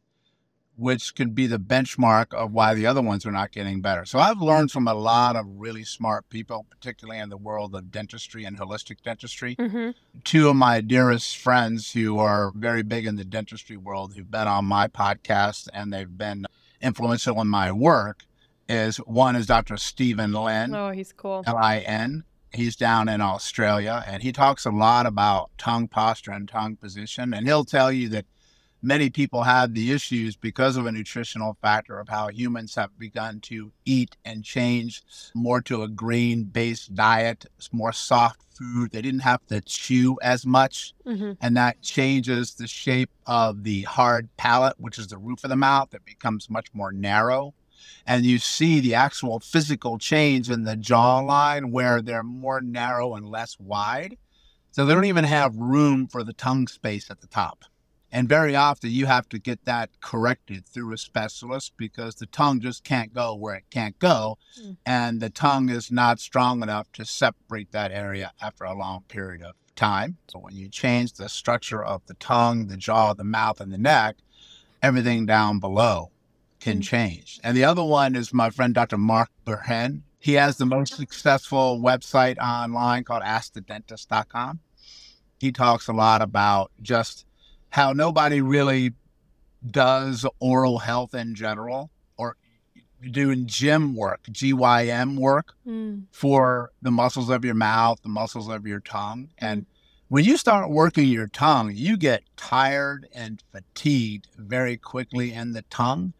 which 0.78 1.16
could 1.16 1.34
be 1.34 1.48
the 1.48 1.58
benchmark 1.58 2.32
of 2.32 2.52
why 2.52 2.72
the 2.72 2.86
other 2.86 3.02
ones 3.02 3.26
are 3.26 3.32
not 3.32 3.50
getting 3.50 3.80
better. 3.80 4.04
So 4.04 4.20
I've 4.20 4.40
learned 4.40 4.70
from 4.70 4.86
a 4.86 4.94
lot 4.94 5.34
of 5.34 5.44
really 5.48 5.82
smart 5.82 6.28
people, 6.30 6.66
particularly 6.70 7.18
in 7.18 7.30
the 7.30 7.36
world 7.36 7.74
of 7.74 7.90
dentistry 7.90 8.44
and 8.44 8.56
holistic 8.58 9.02
dentistry 9.02 9.54
hmm 9.58 9.90
two 10.24 10.48
of 10.48 10.56
my 10.56 10.80
dearest 10.80 11.36
friends 11.36 11.92
who 11.92 12.18
are 12.18 12.52
very 12.54 12.82
big 12.82 13.06
in 13.06 13.16
the 13.16 13.24
dentistry 13.24 13.76
world 13.76 14.14
who've 14.14 14.30
been 14.30 14.48
on 14.48 14.64
my 14.64 14.86
podcast 14.88 15.68
and 15.72 15.92
they've 15.92 16.18
been 16.18 16.44
influential 16.80 17.40
in 17.40 17.46
my 17.48 17.70
work 17.72 18.24
is 18.68 18.98
one 18.98 19.34
is 19.36 19.46
Dr. 19.46 19.76
Steven 19.76 20.32
Lin, 20.32 20.74
Oh, 20.74 20.90
he's 20.90 21.12
cool. 21.12 21.42
L 21.46 21.56
I 21.56 21.78
N. 21.78 22.24
He's 22.52 22.76
down 22.76 23.08
in 23.08 23.20
Australia 23.20 24.04
and 24.06 24.22
he 24.22 24.32
talks 24.32 24.64
a 24.64 24.70
lot 24.70 25.06
about 25.06 25.50
tongue 25.58 25.88
posture 25.88 26.30
and 26.32 26.48
tongue 26.48 26.76
position. 26.76 27.32
And 27.34 27.46
he'll 27.46 27.64
tell 27.64 27.90
you 27.92 28.08
that 28.10 28.26
many 28.82 29.10
people 29.10 29.42
have 29.42 29.74
the 29.74 29.92
issues 29.92 30.36
because 30.36 30.76
of 30.76 30.86
a 30.86 30.92
nutritional 30.92 31.56
factor 31.60 31.98
of 31.98 32.08
how 32.08 32.28
humans 32.28 32.74
have 32.74 32.96
begun 32.98 33.40
to 33.40 33.72
eat 33.84 34.16
and 34.24 34.44
change 34.44 35.02
more 35.34 35.60
to 35.62 35.82
a 35.82 35.88
grain 35.88 36.44
based 36.44 36.94
diet, 36.94 37.46
more 37.72 37.92
soft 37.92 38.40
food. 38.50 38.90
They 38.90 39.02
didn't 39.02 39.20
have 39.20 39.44
to 39.46 39.60
chew 39.60 40.18
as 40.22 40.44
much, 40.46 40.94
hmm 41.04 41.32
and 41.40 41.56
that 41.56 41.80
changes 41.82 42.54
the 42.54 42.66
shape 42.66 43.10
of 43.26 43.62
the 43.62 43.82
hard 43.82 44.28
palate, 44.36 44.74
which 44.78 44.98
is 44.98 45.08
the 45.08 45.18
roof 45.18 45.44
of 45.44 45.50
the 45.50 45.56
mouth. 45.56 45.94
It 45.94 46.04
becomes 46.04 46.50
much 46.50 46.68
more 46.72 46.92
narrow. 46.92 47.54
And 48.06 48.24
you 48.24 48.38
see 48.38 48.80
the 48.80 48.94
actual 48.94 49.38
physical 49.38 49.98
change 49.98 50.50
in 50.50 50.64
the 50.64 50.76
jawline 50.76 51.70
where 51.70 52.02
they're 52.02 52.24
more 52.24 52.60
narrow 52.60 53.14
and 53.14 53.28
less 53.28 53.56
wide. 53.60 54.16
So 54.72 54.84
they 54.84 54.94
don't 54.94 55.04
even 55.04 55.24
have 55.24 55.54
room 55.56 56.08
for 56.08 56.24
the 56.24 56.32
tongue 56.32 56.66
space 56.68 57.10
at 57.10 57.20
the 57.20 57.26
top. 57.26 57.64
And 58.10 58.28
very 58.28 58.56
often 58.56 58.90
you 58.90 59.06
have 59.06 59.28
to 59.28 59.38
get 59.38 59.64
that 59.66 59.90
corrected 60.00 60.66
through 60.66 60.92
a 60.94 60.98
specialist 60.98 61.72
because 61.76 62.14
the 62.14 62.26
tongue 62.26 62.60
just 62.60 62.82
can't 62.82 63.12
go 63.12 63.34
where 63.34 63.56
it 63.56 63.64
can't 63.70 63.98
go. 63.98 64.38
Mm. 64.60 64.76
And 64.86 65.20
the 65.20 65.28
tongue 65.30 65.68
is 65.68 65.90
not 65.92 66.18
strong 66.18 66.62
enough 66.62 66.90
to 66.92 67.04
separate 67.04 67.72
that 67.72 67.92
area 67.92 68.32
after 68.40 68.64
a 68.64 68.74
long 68.74 69.02
period 69.08 69.42
of 69.42 69.54
time. 69.76 70.16
So 70.28 70.38
when 70.38 70.56
you 70.56 70.68
change 70.68 71.12
the 71.12 71.28
structure 71.28 71.84
of 71.84 72.02
the 72.06 72.14
tongue, 72.14 72.68
the 72.68 72.78
jaw, 72.78 73.12
the 73.12 73.24
mouth, 73.24 73.60
and 73.60 73.72
the 73.72 73.78
neck, 73.78 74.16
everything 74.82 75.26
down 75.26 75.58
below 75.60 76.10
can 76.60 76.78
Mm. 76.78 76.84
change. 76.84 77.40
And 77.44 77.56
the 77.56 77.64
other 77.64 77.84
one 77.84 78.16
is 78.16 78.32
my 78.32 78.48
friend 78.50 78.74
Dr. 78.74 78.96
Mark 78.98 79.30
Burhenne. 79.46 80.02
He 80.18 80.32
has 80.32 80.56
the 80.56 80.66
most 80.66 80.94
successful 80.96 81.78
website 81.78 82.38
online 82.38 83.04
called 83.04 83.22
AskTheDentist.com. 83.22 84.60
He 85.38 85.52
talks 85.52 85.86
a 85.86 85.92
lot 85.92 86.20
about 86.22 86.72
just 86.82 87.24
how 87.70 87.92
nobody 87.92 88.40
really 88.40 88.92
does 89.70 90.24
oral 90.40 90.78
health 90.78 91.14
in 91.14 91.34
general 91.34 91.90
or 92.16 92.36
doing 93.10 93.46
gym 93.46 93.94
work, 93.94 94.22
GYM 94.30 95.18
work 95.18 95.54
Mm. 95.66 96.04
for 96.10 96.72
the 96.82 96.90
muscles 96.90 97.28
of 97.30 97.44
your 97.44 97.54
mouth, 97.54 98.00
the 98.02 98.08
muscles 98.08 98.48
of 98.48 98.66
your 98.66 98.80
tongue. 98.80 99.28
And 99.38 99.66
when 100.08 100.24
you 100.24 100.36
start 100.36 100.70
working 100.70 101.06
your 101.08 101.26
tongue, 101.28 101.72
you 101.74 101.96
get 101.96 102.22
tired 102.36 103.06
and 103.12 103.42
fatigued 103.52 104.28
very 104.36 104.76
quickly 104.76 105.32
in 105.32 105.52
the 105.52 105.62
tongue 105.62 106.14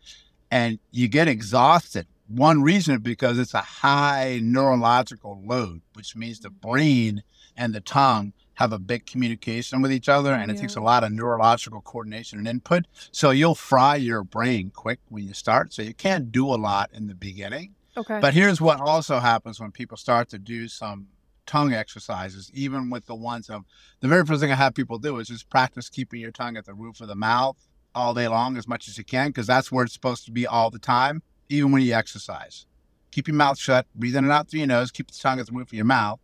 and 0.51 0.79
you 0.91 1.09
get 1.09 1.29
exhausted. 1.29 2.07
One 2.29 2.63
reason 2.63 2.97
is 2.97 3.01
because 3.01 3.39
it's 3.39 3.55
a 3.55 3.61
high 3.63 4.41
neurological 4.43 5.41
load, 5.45 5.81
which 5.95 6.15
means 6.15 6.41
the 6.41 6.51
brain 6.51 7.23
and 7.57 7.75
the 7.75 7.81
tongue 7.81 8.35
have 8.59 8.73
a 8.73 8.79
big 8.79 9.07
communication 9.07 9.81
with 9.81 9.93
each 9.93 10.09
other 10.09 10.33
and 10.33 10.51
it 10.51 10.59
takes 10.59 10.75
a 10.75 10.81
lot 10.81 11.05
of 11.05 11.13
neurological 11.13 11.81
coordination 11.81 12.41
and 12.41 12.49
input. 12.49 12.87
So 13.13 13.31
you'll 13.31 13.55
fry 13.55 13.95
your 13.95 14.25
brain 14.25 14.73
quick 14.75 14.99
when 15.09 15.29
you 15.29 15.33
start. 15.33 15.73
So 15.73 15.81
you 15.81 15.95
can't 15.95 16.33
do 16.33 16.45
a 16.45 16.59
lot 16.59 16.91
in 16.93 17.07
the 17.07 17.15
beginning. 17.15 17.77
Okay. 17.97 18.19
But 18.19 18.35
here's 18.35 18.61
what 18.61 18.81
also 18.81 19.21
happens 19.21 19.61
when 19.61 19.71
people 19.71 19.97
start 19.97 20.29
to 20.31 20.41
do 20.41 20.67
some 20.67 21.07
tongue 21.47 21.73
exercises, 21.73 22.51
even 22.53 22.91
with 22.91 23.07
the 23.07 23.15
ones 23.15 23.49
of 23.49 23.63
the 24.01 24.09
very 24.09 24.27
first 24.27 24.41
thing 24.41 24.51
I 24.51 24.57
have 24.57 24.75
people 24.75 24.99
do 24.99 25.19
is 25.19 25.29
just 25.29 25.49
practice 25.49 25.89
keeping 25.89 26.21
your 26.21 26.33
tongue 26.33 26.57
at 26.57 26.65
the 26.65 26.75
roof 26.75 27.01
of 27.01 27.07
the 27.07 27.15
mouth 27.15 27.57
all 27.95 28.13
day 28.13 28.27
long 28.27 28.57
as 28.57 28.67
much 28.67 28.89
as 28.89 28.99
you 28.99 29.05
can, 29.05 29.29
because 29.29 29.47
that's 29.47 29.71
where 29.71 29.85
it's 29.85 29.95
supposed 29.95 30.25
to 30.25 30.33
be 30.33 30.49
all 30.49 30.69
the 30.69 30.81
time, 30.81 31.23
even 31.49 31.71
when 31.71 31.83
you 31.83 31.95
exercise. 31.95 32.67
Keep 33.13 33.29
your 33.29 33.37
mouth 33.37 33.57
shut, 33.57 33.87
breathe 33.95 34.17
in 34.17 34.25
and 34.25 34.33
out 34.33 34.49
through 34.51 34.59
your 34.59 34.67
nose, 34.67 34.91
keep 34.91 35.13
the 35.13 35.17
tongue 35.17 35.39
at 35.39 35.47
the 35.47 35.53
roof 35.53 35.69
of 35.69 35.75
your 35.75 35.85
mouth. 35.85 36.19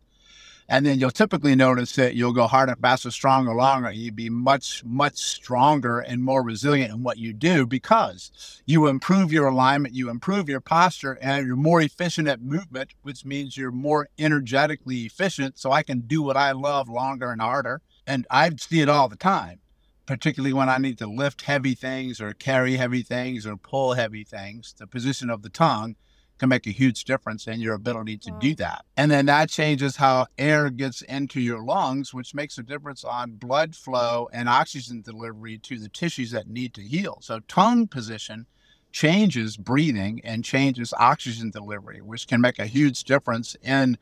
And 0.67 0.85
then 0.85 0.99
you'll 0.99 1.11
typically 1.11 1.55
notice 1.55 1.95
that 1.95 2.15
you'll 2.15 2.33
go 2.33 2.47
harder, 2.47 2.75
faster, 2.75 3.11
stronger, 3.11 3.53
longer. 3.53 3.91
You'll 3.91 4.15
be 4.15 4.31
much, 4.31 4.83
much 4.83 5.17
stronger 5.17 5.99
and 5.99 6.23
more 6.23 6.41
resilient 6.41 6.91
in 6.91 7.03
what 7.03 7.19
you 7.19 7.33
do 7.33 7.67
because 7.67 8.61
you 8.65 8.87
improve 8.87 9.31
your 9.31 9.47
alignment, 9.47 9.93
you 9.93 10.09
improve 10.09 10.49
your 10.49 10.61
posture, 10.61 11.19
and 11.21 11.45
you're 11.45 11.55
more 11.55 11.81
efficient 11.81 12.27
at 12.27 12.41
movement, 12.41 12.95
which 13.03 13.23
means 13.25 13.55
you're 13.55 13.71
more 13.71 14.09
energetically 14.17 15.01
efficient. 15.01 15.59
So 15.59 15.71
I 15.71 15.83
can 15.83 16.01
do 16.01 16.23
what 16.23 16.37
I 16.37 16.51
love 16.51 16.89
longer 16.89 17.31
and 17.31 17.41
harder. 17.41 17.81
And 18.07 18.25
I 18.31 18.49
see 18.57 18.81
it 18.81 18.89
all 18.89 19.07
the 19.07 19.15
time, 19.15 19.59
particularly 20.07 20.53
when 20.53 20.69
I 20.69 20.79
need 20.79 20.97
to 20.97 21.07
lift 21.07 21.43
heavy 21.43 21.75
things 21.75 22.19
or 22.19 22.33
carry 22.33 22.77
heavy 22.77 23.03
things 23.03 23.45
or 23.45 23.55
pull 23.55 23.93
heavy 23.93 24.23
things. 24.23 24.73
The 24.75 24.87
position 24.87 25.29
of 25.29 25.43
the 25.43 25.49
tongue 25.49 25.95
can 26.37 26.49
make 26.49 26.67
a 26.67 26.71
huge 26.71 27.05
difference 27.05 27.47
in 27.47 27.59
your 27.61 27.73
ability 27.73 28.17
to 28.17 28.31
do 28.39 28.55
that. 28.55 28.83
And 28.97 29.09
then 29.09 29.25
that 29.27 29.49
changes 29.49 29.95
how 29.95 30.27
air 30.37 30.69
gets 30.69 31.01
into 31.03 31.39
your 31.39 31.63
lungs, 31.63 32.13
which 32.13 32.35
makes 32.35 32.57
a 32.57 32.63
difference 32.63 33.03
on 33.03 33.31
blood 33.31 33.75
flow 33.75 34.27
and 34.33 34.49
oxygen 34.49 35.01
delivery 35.01 35.57
to 35.59 35.79
the 35.79 35.89
tissues 35.89 36.31
that 36.31 36.47
need 36.47 36.73
to 36.73 36.81
heal. 36.81 37.19
So, 37.21 37.39
tongue 37.47 37.87
position 37.87 38.45
changes 38.91 39.57
breathing 39.57 40.21
and 40.23 40.43
changes 40.43 40.93
oxygen 40.97 41.51
delivery, 41.51 42.01
which 42.01 42.27
can 42.27 42.41
make 42.41 42.59
a 42.59 42.65
huge 42.65 43.03
difference 43.03 43.55
in 43.61 43.97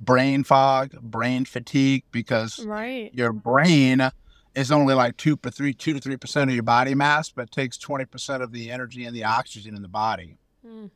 brain 0.00 0.44
fog, 0.44 0.92
brain 1.00 1.44
fatigue, 1.44 2.04
because 2.10 2.64
right. 2.64 3.10
your 3.14 3.32
brain 3.32 4.10
is 4.54 4.70
only 4.70 4.94
like 4.94 5.16
two 5.16 5.36
per 5.36 5.50
three, 5.50 5.74
two 5.74 5.92
to 5.92 6.00
three 6.00 6.16
percent 6.16 6.50
of 6.50 6.54
your 6.54 6.62
body 6.62 6.94
mass, 6.94 7.30
but 7.30 7.50
takes 7.50 7.76
twenty 7.76 8.04
percent 8.04 8.42
of 8.42 8.52
the 8.52 8.70
energy 8.70 9.04
and 9.04 9.14
the 9.14 9.24
oxygen 9.24 9.76
in 9.76 9.82
the 9.82 9.88
body. 9.88 10.36
Mm. 10.66 10.90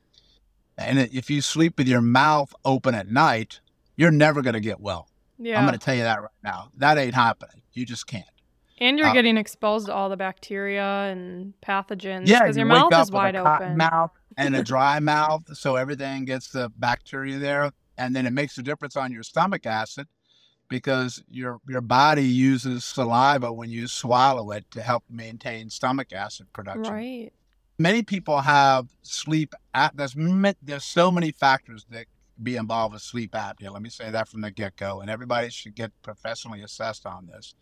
And 0.79 0.99
if 0.99 1.29
you 1.29 1.43
sleep 1.43 1.77
with 1.77 1.88
your 1.88 2.01
mouth 2.01 2.55
open 2.64 2.95
at 2.95 3.09
night, 3.09 3.61
you're 3.97 4.12
never 4.12 4.43
going 4.43 4.55
to 4.55 4.61
get 4.61 4.81
well. 4.81 5.09
Yeah. 5.38 5.59
I'm 5.59 5.67
going 5.67 5.79
to 5.79 5.85
tell 5.85 5.95
you 5.95 6.05
that 6.05 6.21
right 6.23 6.31
now. 6.45 6.71
That 6.77 6.99
ain't 6.99 7.14
happening. 7.14 7.62
You 7.73 7.85
just 7.85 8.07
can't. 8.07 8.25
and 8.81 8.97
you're 8.99 9.09
uh, 9.09 9.12
getting 9.12 9.37
exposed 9.37 9.87
to 9.87 9.93
all 9.93 10.09
the 10.09 10.17
bacteria 10.17 10.85
and 11.11 11.53
pathogens 11.67 12.29
Yeah, 12.29 12.43
because 12.43 12.57
you 12.57 12.61
your 12.61 12.69
mouth 12.69 12.93
is 12.95 13.11
wide 13.11 13.35
open. 13.37 13.77
mouth 13.77 14.12
and 14.37 14.55
a 14.55 14.62
dry 14.62 15.01
mouth, 15.01 15.57
so 15.57 15.75
everything 15.77 16.25
gets 16.25 16.49
the 16.49 16.71
bacteria 16.77 17.38
there, 17.38 17.73
and 17.97 18.14
then 18.14 18.25
it 18.27 18.33
makes 18.33 18.57
a 18.59 18.62
difference 18.62 18.97
on 18.97 19.11
your 19.12 19.25
stomach 19.25 19.67
acid 19.67 20.07
because 20.69 21.23
your 21.29 21.59
your 21.69 21.81
body 21.81 22.25
uses 22.25 22.85
saliva 22.85 23.53
when 23.53 23.71
you 23.71 23.87
swallow 23.88 24.51
it 24.53 24.64
to 24.71 24.83
help 24.83 25.03
maintain 25.11 25.71
stomach 25.71 26.12
acid 26.12 26.47
production. 26.53 26.93
Right. 26.93 27.33
Many 27.79 28.03
people 28.03 28.41
have 28.41 28.88
sleep 29.03 29.55
ap- 29.73 29.97
there's 29.97 30.17
there's 30.62 30.85
so 30.85 31.11
many 31.12 31.31
factors 31.31 31.87
that 31.91 32.07
be 32.43 32.57
involved 32.57 32.93
with 32.95 33.03
sleep 33.03 33.33
apnea. 33.33 33.73
Let 33.73 33.83
me 33.83 33.91
say 33.91 34.11
that 34.11 34.29
from 34.29 34.41
the 34.41 34.51
get 34.51 34.77
go, 34.77 35.01
and 35.01 35.09
everybody 35.09 35.49
should 35.51 35.75
get 35.77 35.93
professionally 36.03 36.62
assessed 36.62 37.07
on 37.07 37.27
this. 37.27 37.55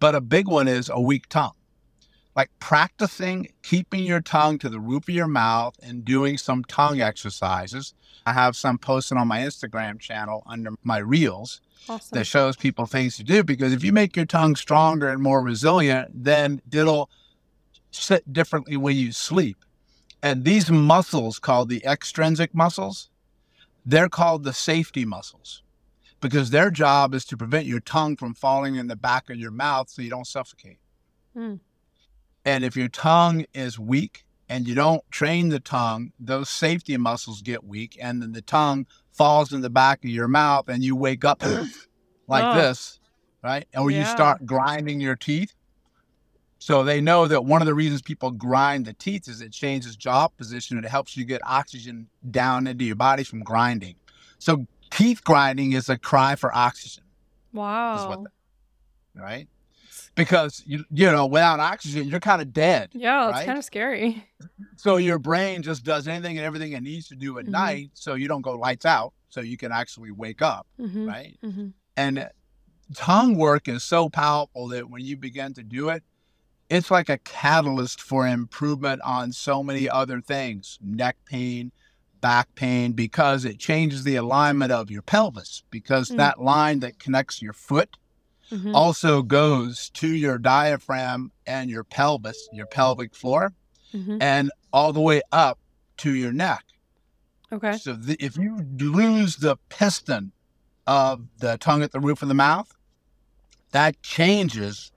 But 0.00 0.14
a 0.16 0.20
big 0.20 0.48
one 0.48 0.66
is 0.66 0.88
a 0.88 1.00
weak 1.00 1.28
tongue. 1.28 1.52
Like 2.34 2.50
practicing 2.58 3.48
keeping 3.62 4.04
your 4.04 4.20
tongue 4.20 4.58
to 4.58 4.68
the 4.68 4.80
roof 4.80 5.08
of 5.08 5.14
your 5.14 5.26
mouth 5.28 5.76
and 5.82 6.04
doing 6.04 6.36
some 6.38 6.64
tongue 6.64 7.00
exercises. 7.00 7.94
I 8.26 8.32
have 8.32 8.56
some 8.56 8.78
posted 8.78 9.18
on 9.18 9.28
my 9.28 9.40
Instagram 9.40 10.00
channel 10.00 10.42
under 10.46 10.70
my 10.82 10.98
reels 10.98 11.60
Awesome. 11.88 12.16
that 12.16 12.24
shows 12.26 12.56
people 12.56 12.86
things 12.86 13.16
to 13.16 13.24
do 13.24 13.42
because 13.42 13.72
if 13.72 13.82
you 13.84 13.92
make 13.92 14.16
your 14.16 14.26
tongue 14.26 14.54
stronger 14.56 15.08
and 15.08 15.20
more 15.22 15.42
resilient, 15.42 16.10
then 16.24 16.62
it'll 16.72 17.10
sit 17.90 18.32
differently 18.32 18.76
when 18.76 18.96
you 18.96 19.12
sleep. 19.12 19.58
And 20.22 20.44
these 20.44 20.70
muscles 20.70 21.38
called 21.38 21.68
the 21.68 21.84
extrinsic 21.84 22.54
muscles, 22.54 23.10
they're 23.86 24.08
called 24.08 24.44
the 24.44 24.52
safety 24.52 25.04
muscles 25.04 25.62
because 26.20 26.50
their 26.50 26.70
job 26.70 27.14
is 27.14 27.24
to 27.26 27.36
prevent 27.36 27.64
your 27.66 27.80
tongue 27.80 28.16
from 28.16 28.34
falling 28.34 28.76
in 28.76 28.86
the 28.88 28.96
back 28.96 29.30
of 29.30 29.36
your 29.36 29.50
mouth 29.50 29.88
so 29.88 30.02
you 30.02 30.10
don't 30.10 30.26
suffocate. 30.26 30.78
Hmm. 31.34 31.54
And 32.44 32.64
if 32.64 32.76
your 32.76 32.88
tongue 32.88 33.46
is 33.54 33.78
weak 33.78 34.24
and 34.48 34.68
you 34.68 34.74
don't 34.74 35.02
train 35.10 35.48
the 35.48 35.60
tongue, 35.60 36.12
those 36.20 36.50
safety 36.50 36.96
muscles 36.96 37.40
get 37.42 37.64
weak 37.64 37.96
and 38.00 38.20
then 38.22 38.32
the 38.32 38.42
tongue 38.42 38.86
falls 39.12 39.52
in 39.52 39.60
the 39.62 39.70
back 39.70 40.04
of 40.04 40.10
your 40.10 40.28
mouth 40.28 40.68
and 40.68 40.82
you 40.84 40.94
wake 40.96 41.24
up 41.24 41.42
like 42.28 42.44
Oh. 42.44 42.54
this, 42.60 43.00
right? 43.42 43.66
Or 43.76 43.90
you 43.90 43.98
Yeah. 43.98 44.14
start 44.14 44.44
grinding 44.44 45.00
your 45.00 45.16
teeth. 45.16 45.54
So 46.62 46.84
they 46.84 47.00
know 47.00 47.26
that 47.26 47.46
one 47.46 47.62
of 47.62 47.66
the 47.66 47.74
reasons 47.74 48.02
people 48.02 48.30
grind 48.30 48.84
the 48.84 48.92
teeth 48.92 49.28
is 49.28 49.40
it 49.40 49.50
changes 49.50 49.96
jaw 49.96 50.28
position 50.28 50.76
and 50.76 50.84
it 50.84 50.90
helps 50.90 51.16
you 51.16 51.24
get 51.24 51.40
oxygen 51.44 52.08
down 52.30 52.66
into 52.66 52.84
your 52.84 52.96
body 52.96 53.24
from 53.24 53.42
grinding. 53.42 53.94
So 54.38 54.66
teeth 54.90 55.24
grinding 55.24 55.72
is 55.72 55.88
a 55.88 55.96
cry 55.96 56.36
for 56.36 56.54
oxygen, 56.54 57.04
wow. 57.54 58.26
right? 59.14 59.48
Because 60.14 60.62
you 60.66 60.84
you 60.90 61.10
know 61.10 61.24
without 61.26 61.60
oxygen 61.60 62.06
you're 62.06 62.20
kind 62.20 62.42
of 62.42 62.52
dead. 62.52 62.90
yeah, 62.92 63.30
it's 63.30 63.38
right? 63.38 63.46
kind 63.46 63.58
of 63.58 63.64
scary. 63.64 64.28
So 64.76 64.96
your 64.98 65.18
brain 65.18 65.62
just 65.62 65.82
does 65.82 66.06
anything 66.06 66.36
and 66.36 66.46
everything 66.46 66.72
it 66.72 66.82
needs 66.82 67.08
to 67.08 67.14
do 67.14 67.38
at 67.38 67.46
Mhm. 67.46 67.50
night 67.52 67.90
so 67.94 68.14
you 68.14 68.28
don't 68.28 68.42
go 68.42 68.52
lights 68.52 68.84
out 68.84 69.14
so 69.30 69.40
you 69.40 69.56
can 69.56 69.72
actually 69.72 70.10
wake 70.10 70.42
up, 70.42 70.66
hmm 70.76 71.06
right? 71.08 71.38
hmm 71.42 71.68
And 71.96 72.28
tongue 72.94 73.36
work 73.36 73.66
is 73.66 73.82
so 73.82 74.10
powerful 74.10 74.68
that 74.68 74.90
when 74.90 75.02
you 75.02 75.16
begin 75.16 75.54
to 75.54 75.62
do 75.62 75.88
it, 75.88 76.02
it's 76.70 76.90
like 76.90 77.08
a 77.08 77.18
catalyst 77.18 78.00
for 78.00 78.26
improvement 78.26 79.02
on 79.04 79.32
so 79.32 79.62
many 79.62 79.90
other 79.90 80.20
things 80.20 80.78
neck 80.80 81.16
pain, 81.26 81.72
back 82.20 82.54
pain, 82.54 82.92
because 82.92 83.44
it 83.44 83.58
changes 83.58 84.04
the 84.04 84.14
alignment 84.14 84.70
of 84.70 84.90
your 84.90 85.02
pelvis. 85.02 85.64
Because 85.70 86.10
Mm. 86.10 86.16
that 86.16 86.40
line 86.40 86.80
that 86.80 86.98
connects 86.98 87.42
your 87.42 87.52
foot 87.52 87.96
hmm 88.50 88.74
also 88.74 89.22
goes 89.22 89.90
to 89.90 90.08
your 90.08 90.36
diaphragm 90.38 91.30
and 91.46 91.70
your 91.70 91.84
pelvis, 91.84 92.48
your 92.52 92.66
pelvic 92.66 93.14
floor, 93.14 93.52
hmm 93.92 94.18
and 94.20 94.50
all 94.72 94.92
the 94.92 95.00
way 95.00 95.22
up 95.32 95.58
to 95.96 96.14
your 96.14 96.32
neck. 96.32 96.64
Okay. 97.52 97.76
So 97.78 97.94
the, 97.94 98.16
if 98.20 98.36
you 98.36 98.64
lose 98.78 99.36
the 99.36 99.56
piston 99.68 100.32
of 100.86 101.26
the 101.38 101.58
tongue 101.58 101.82
at 101.82 101.92
the 101.92 102.00
roof 102.00 102.22
of 102.22 102.28
the 102.28 102.34
mouth, 102.34 102.70
that 103.72 104.00
changes 104.02 104.92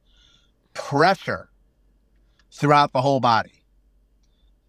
pressure 0.73 1.49
throughout 2.53 2.93
the 2.93 3.01
whole 3.01 3.19
body. 3.19 3.65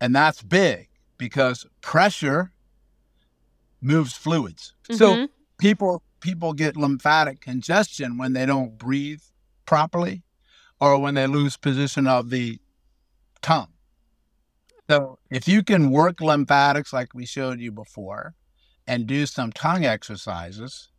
And 0.01 0.15
that's 0.17 0.43
big 0.43 0.89
because 1.19 1.67
pressure 1.83 2.53
moves 3.81 4.15
fluids. 4.15 4.75
So 4.91 5.17
Mhm. 5.17 5.29
people 5.59 6.03
people 6.21 6.55
get 6.55 6.77
lymphatic 6.77 7.41
congestion 7.41 8.17
when 8.17 8.33
they 8.33 8.47
don't 8.47 8.79
breathe 8.79 9.23
properly 9.67 10.23
or 10.81 10.99
when 10.99 11.15
they 11.15 11.27
lose 11.27 11.57
position 11.59 12.07
of 12.07 12.31
the 12.31 12.59
tongue. 13.43 13.73
So 14.91 15.19
if 15.31 15.47
you 15.49 15.63
can 15.63 15.91
work 15.91 16.21
lymphatics 16.21 16.93
like 16.93 17.15
we 17.15 17.27
showed 17.27 17.61
you 17.61 17.73
before 17.73 18.35
and 18.87 19.07
do 19.07 19.27
some 19.27 19.53
tongue 19.53 19.85
exercises, 19.85 20.91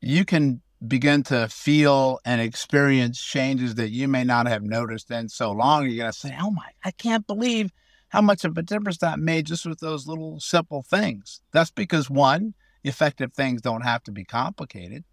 you 0.00 0.24
can 0.24 0.62
begin 0.86 1.22
to 1.24 1.48
feel 1.48 2.18
and 2.24 2.40
experience 2.40 3.20
changes 3.22 3.74
that 3.76 3.90
you 3.90 4.08
may 4.08 4.24
not 4.24 4.46
have 4.46 4.62
noticed 4.62 5.10
in 5.10 5.28
so 5.28 5.50
long. 5.52 5.84
You're 5.86 5.96
going 5.98 6.12
to 6.12 6.18
say, 6.18 6.36
Oh 6.40 6.50
my, 6.50 6.68
I 6.84 6.90
can't 6.90 7.26
believe 7.26 7.70
how 8.10 8.20
much 8.20 8.44
of 8.44 8.56
a 8.56 8.62
difference 8.62 8.98
that 8.98 9.18
made 9.18 9.46
just 9.46 9.66
with 9.66 9.80
those 9.80 10.06
little 10.06 10.38
simple 10.40 10.82
things. 10.82 11.40
That's 11.52 11.70
because 11.70 12.08
one, 12.10 12.54
effective 12.84 13.32
things 13.34 13.62
don't 13.62 13.82
have 13.82 14.02
to 14.04 14.12
be 14.12 14.24
complicated. 14.24 15.04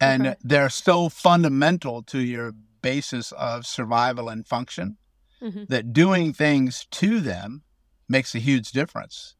And 0.00 0.26
Okay. 0.26 0.36
they're 0.42 0.70
so 0.70 1.08
fundamental 1.08 2.02
to 2.04 2.18
your 2.20 2.52
basis 2.82 3.32
of 3.32 3.66
survival 3.66 4.28
and 4.28 4.46
function 4.46 4.98
Mhm. 5.42 5.68
that 5.68 5.92
doing 5.92 6.32
things 6.32 6.86
to 6.92 7.20
them 7.20 7.62
makes 8.08 8.34
a 8.34 8.38
huge 8.38 8.72
difference. 8.72 9.34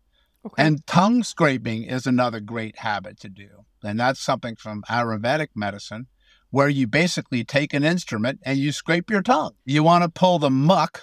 Okay. 0.47 0.62
And 0.64 0.87
tongue 0.87 1.23
scraping 1.23 1.85
is 1.85 2.07
another 2.07 2.40
great 2.40 2.79
habit 2.81 3.18
to 3.20 3.29
do. 3.29 3.64
And 3.85 4.01
that's 4.01 4.20
something 4.20 4.57
from 4.57 4.83
Ayurvedic 4.88 5.49
medicine, 5.55 6.07
where 6.51 6.68
you 6.68 6.87
basically 6.87 7.44
take 7.44 7.75
an 7.75 7.85
instrument 7.85 8.40
and 8.44 8.59
you 8.59 8.73
scrape 8.73 9.11
your 9.11 9.23
tongue. 9.23 9.53
You 9.64 9.83
want 9.83 10.05
to 10.05 10.09
pull 10.09 10.38
the 10.38 10.51
muck 10.51 11.03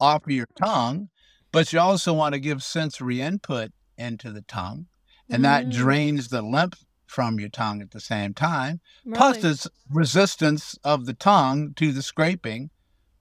off 0.00 0.24
of 0.26 0.30
your 0.32 0.46
tongue, 0.56 1.08
but 1.52 1.72
you 1.72 1.80
also 1.80 2.12
want 2.12 2.34
to 2.34 2.40
give 2.40 2.62
sensory 2.62 3.20
input 3.20 3.70
into 3.96 4.30
the 4.30 4.42
tongue. 4.42 4.86
And 5.30 5.44
that 5.44 5.66
Mm, 5.66 5.72
drains 5.72 6.28
the 6.28 6.42
lymph 6.42 6.84
from 7.06 7.38
your 7.40 7.48
tongue 7.48 7.80
at 7.82 7.90
the 7.92 8.00
same 8.00 8.34
time. 8.34 8.80
Plus, 9.14 9.36
really? 9.36 9.42
there's 9.42 9.66
resistance 9.90 10.78
of 10.84 11.06
the 11.06 11.14
tongue 11.14 11.72
to 11.76 11.92
the 11.92 12.02
scraping, 12.02 12.70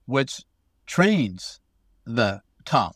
which 0.06 0.44
trains 0.86 1.60
the 2.06 2.42
tongue 2.66 2.94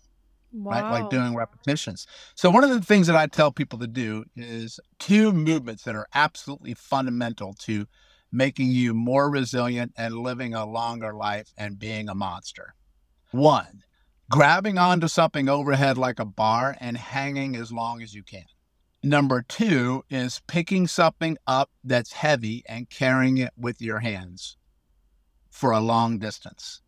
right? 0.54 0.90
Like 0.90 1.10
doing 1.10 1.36
repetitions. 1.36 2.08
So 2.36 2.50
one 2.50 2.64
of 2.64 2.70
the 2.70 2.82
things 2.82 3.08
that 3.08 3.16
I 3.16 3.28
tell 3.28 3.52
people 3.52 3.80
to 3.80 3.88
do 3.88 4.26
is 4.36 4.80
two 5.00 5.32
movements 5.32 5.84
that 5.84 5.96
are 5.96 6.08
absolutely 6.14 6.74
fundamental 6.74 7.54
to 7.60 7.88
making 8.32 8.70
you 8.70 8.94
more 8.94 9.30
resilient 9.30 9.94
and 9.98 10.16
living 10.16 10.54
a 10.54 10.66
longer 10.66 11.14
life 11.14 11.52
and 11.58 11.78
being 11.78 12.08
a 12.08 12.16
monster. 12.16 12.76
One, 13.32 13.84
grabbing 14.30 14.78
onto 14.78 15.08
something 15.08 15.50
overhead 15.50 15.98
like 15.98 16.20
a 16.20 16.26
bar 16.26 16.78
and 16.80 16.98
hanging 16.98 17.56
as 17.56 17.72
long 17.72 18.02
as 18.02 18.14
you 18.14 18.24
can. 18.24 18.46
Number 19.04 19.42
two 19.42 20.04
is 20.10 20.42
picking 20.48 20.88
something 20.88 21.38
up 21.48 21.72
that's 21.84 22.14
heavy 22.14 22.64
and 22.68 22.90
carrying 22.90 23.38
it 23.38 23.52
with 23.58 23.82
your 23.82 24.00
hands 24.00 24.58
for 25.50 25.72
a 25.72 25.80
long 25.80 26.20
distance. 26.20 26.82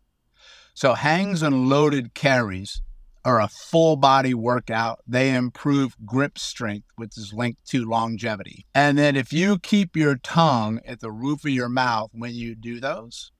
So 0.74 0.94
hangs 0.94 1.42
and 1.42 1.68
loaded 1.68 2.14
carries 2.14 2.82
are 3.24 3.40
a 3.40 3.48
full 3.48 3.96
body 3.96 4.34
workout. 4.34 5.00
They 5.06 5.34
improve 5.34 5.96
grip 6.04 6.38
strength, 6.38 6.88
which 6.96 7.16
is 7.16 7.32
linked 7.32 7.66
to 7.68 7.84
longevity. 7.84 8.66
And 8.74 8.98
then 8.98 9.16
if 9.16 9.32
you 9.32 9.58
keep 9.58 9.96
your 9.96 10.16
tongue 10.16 10.80
at 10.84 11.00
the 11.00 11.10
roof 11.10 11.44
of 11.44 11.50
your 11.50 11.68
mouth 11.68 12.10
when 12.12 12.34
you 12.34 12.54
do 12.54 12.80
those, 12.80 13.30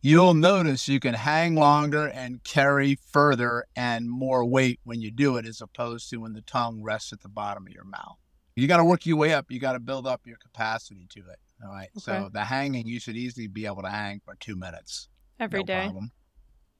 you'll 0.00 0.34
notice 0.34 0.88
you 0.88 1.00
can 1.00 1.14
hang 1.14 1.54
longer 1.54 2.06
and 2.08 2.42
carry 2.44 2.98
further 3.12 3.64
and 3.76 4.10
more 4.10 4.44
weight 4.44 4.80
when 4.84 5.00
you 5.00 5.10
do 5.10 5.36
it 5.36 5.46
as 5.46 5.60
opposed 5.60 6.10
to 6.10 6.18
when 6.18 6.32
the 6.32 6.42
tongue 6.42 6.82
rests 6.82 7.12
at 7.12 7.20
the 7.22 7.28
bottom 7.28 7.66
of 7.66 7.72
your 7.72 7.84
mouth. 7.84 8.16
You 8.56 8.66
got 8.66 8.78
to 8.78 8.84
work 8.84 9.06
your 9.06 9.16
way 9.16 9.34
up. 9.34 9.46
You 9.50 9.60
got 9.60 9.74
to 9.74 9.80
build 9.80 10.06
up 10.06 10.22
your 10.24 10.36
capacity 10.36 11.06
to 11.10 11.20
it. 11.20 11.38
All 11.62 11.70
right. 11.70 11.90
Okay. 11.96 12.00
So 12.00 12.28
the 12.32 12.44
hanging, 12.44 12.88
you 12.88 12.98
should 12.98 13.16
easily 13.16 13.46
be 13.46 13.66
able 13.66 13.82
to 13.82 13.88
hang 13.88 14.20
for 14.24 14.34
two 14.34 14.56
minutes 14.56 15.08
Every 15.38 15.60
no 15.60 15.64
day. 15.64 15.82
problem. 15.84 16.10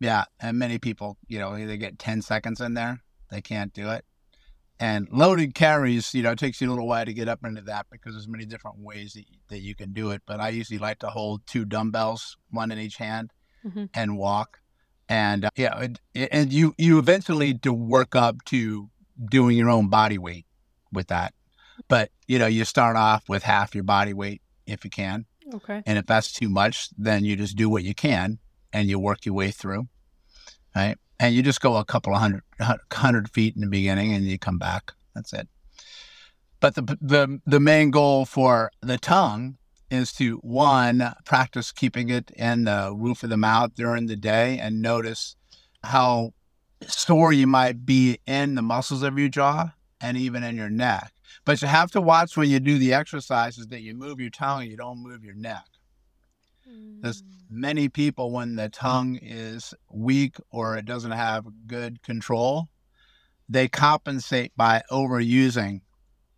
Yeah, 0.01 0.25
and 0.41 0.59
many 0.59 0.79
people, 0.79 1.17
you 1.27 1.39
know, 1.39 1.55
they 1.67 1.77
get 1.77 1.99
10 1.99 2.23
seconds 2.23 2.61
in 2.61 2.75
there, 2.75 3.03
they 3.31 3.41
can't 3.41 3.73
do 3.73 3.91
it. 3.91 4.05
And 4.81 5.09
loaded 5.11 5.55
carries, 5.57 6.15
you 6.15 6.23
know, 6.23 6.31
it 6.31 6.39
takes 6.39 6.61
you 6.61 6.69
a 6.69 6.71
little 6.71 6.87
while 6.87 7.05
to 7.05 7.13
get 7.13 7.29
up 7.29 7.45
into 7.45 7.63
that 7.63 7.87
because 7.91 8.15
there's 8.15 8.29
many 8.29 8.45
different 8.47 8.79
ways 8.79 9.15
that, 9.15 9.25
that 9.49 9.59
you 9.59 9.75
can 9.75 9.93
do 9.93 10.11
it. 10.13 10.23
But 10.25 10.39
I 10.39 10.51
usually 10.51 10.79
like 10.79 11.01
to 11.01 11.09
hold 11.09 11.45
two 11.49 11.65
dumbbells, 11.65 12.37
one 12.51 12.71
in 12.71 12.79
each 12.79 12.97
hand, 12.97 13.33
Mhm. 13.67 13.89
and 13.93 14.17
walk. 14.17 14.61
And 15.09 15.47
uh, 15.47 15.51
yeah, 15.57 15.77
it, 15.81 16.01
it- 16.15 16.29
and 16.31 16.53
you 16.53 16.75
you 16.79 17.01
eventually 17.01 17.55
to 17.59 17.73
work 17.73 18.15
up 18.15 18.45
to 18.47 18.89
doing 19.29 19.57
your 19.57 19.69
own 19.69 19.89
body 19.89 20.17
weight 20.17 20.47
with 20.93 21.09
that. 21.09 21.35
But 21.89 22.13
you 22.29 22.39
know, 22.39 22.47
you 22.47 22.65
start 22.65 22.95
off 22.97 23.29
with 23.29 23.43
half 23.43 23.75
your 23.75 23.83
body 23.85 24.13
weight 24.15 24.43
if 24.65 24.85
you 24.85 24.91
can. 24.91 25.27
Okay. 25.53 25.83
And 25.87 25.99
if 25.99 26.07
that's 26.07 26.33
too 26.33 26.49
much, 26.49 26.91
then 26.97 27.25
you 27.25 27.35
just 27.35 27.57
do 27.57 27.69
what 27.69 27.83
you 27.83 27.95
can 27.97 28.39
and 28.72 28.88
you 28.88 28.98
work 28.98 29.24
your 29.24 29.35
way 29.35 29.50
through. 29.50 29.88
Right. 30.74 30.96
And 31.18 31.35
you 31.35 31.42
just 31.42 31.61
go 31.61 31.76
a 31.76 31.85
couple 31.85 32.14
of 32.14 32.20
hundred, 32.20 32.42
hundred 32.92 33.31
feet 33.31 33.54
in 33.54 33.62
the 33.62 33.68
beginning 33.68 34.12
and 34.12 34.24
you 34.24 34.38
come 34.38 34.59
back. 34.59 34.92
That's 35.14 35.33
it. 35.33 35.48
But 36.61 36.74
the, 36.74 36.98
the, 37.00 37.40
the 37.46 37.61
main 37.61 37.90
goal 37.90 38.24
for 38.24 38.70
the 38.81 38.98
tongue 38.98 39.59
is 39.90 40.12
to 40.14 40.37
one, 40.38 41.14
practice 41.24 41.72
keeping 41.72 42.11
it 42.11 42.31
in 42.33 42.64
the 42.64 42.92
roof 42.94 43.22
of 43.22 43.31
the 43.31 43.37
mouth 43.37 43.74
during 43.74 44.07
the 44.07 44.16
day 44.16 44.59
and 44.59 44.83
notice 44.83 45.37
how 45.83 46.35
sore 46.87 47.33
you 47.33 47.46
might 47.46 47.85
be 47.87 48.18
in 48.26 48.54
the 48.54 48.62
muscles 48.62 49.02
of 49.02 49.18
your 49.18 49.28
jaw 49.28 49.70
and 50.00 50.16
even 50.16 50.44
in 50.44 50.57
your 50.57 50.70
neck. 50.70 51.12
But 51.44 51.62
you 51.62 51.68
have 51.68 51.90
to 51.92 52.00
watch 52.00 52.37
when 52.37 52.50
you 52.50 52.61
do 52.61 52.78
the 52.78 52.92
exercises 52.92 53.68
that 53.68 53.81
you 53.81 53.94
move 53.94 54.20
your 54.20 54.31
tongue 54.31 54.64
you 54.64 54.76
don't 54.76 55.02
move 55.02 55.24
your 55.24 55.35
neck. 55.35 55.64
There's 57.00 57.22
Mm. 57.22 57.26
many 57.50 57.88
people 57.88 58.33
when 58.33 58.57
the 58.57 58.68
tongue 58.68 59.18
is 59.22 59.74
weak 59.90 60.37
or 60.50 60.76
it 60.76 60.85
doesn't 60.85 61.12
have 61.12 61.46
good 61.66 62.02
control, 62.02 62.68
they 63.48 63.68
compensate 63.68 64.52
by 64.57 64.83
overusing 64.90 65.81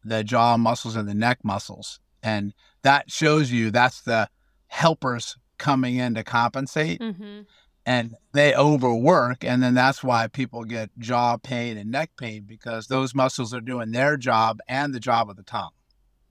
the 0.05 0.23
jaw 0.25 0.57
muscles 0.57 0.97
and 0.97 1.09
the 1.09 1.15
neck 1.15 1.39
muscles. 1.45 2.01
And 2.23 2.55
that 2.83 3.11
shows 3.11 3.51
you 3.51 3.71
that's 3.71 4.01
the 4.03 4.29
helpers 4.69 5.37
coming 5.59 5.97
in 5.97 6.15
to 6.15 6.23
compensate 6.25 7.01
Mhm. 7.01 7.47
and 7.85 8.15
they 8.33 8.55
overwork. 8.55 9.45
And 9.45 9.63
then 9.63 9.75
that's 9.75 10.03
why 10.05 10.29
people 10.29 10.65
get 10.65 10.91
jaw 10.99 11.37
pain 11.39 11.77
and 11.77 11.91
neck 11.91 12.13
pain 12.17 12.45
because 12.47 12.87
those 12.87 13.15
muscles 13.15 13.53
are 13.53 13.61
doing 13.61 13.91
their 13.91 14.17
job 14.17 14.61
and 14.69 14.95
the 14.95 15.01
job 15.01 15.29
of 15.29 15.37
the 15.37 15.43
tongue. 15.43 15.73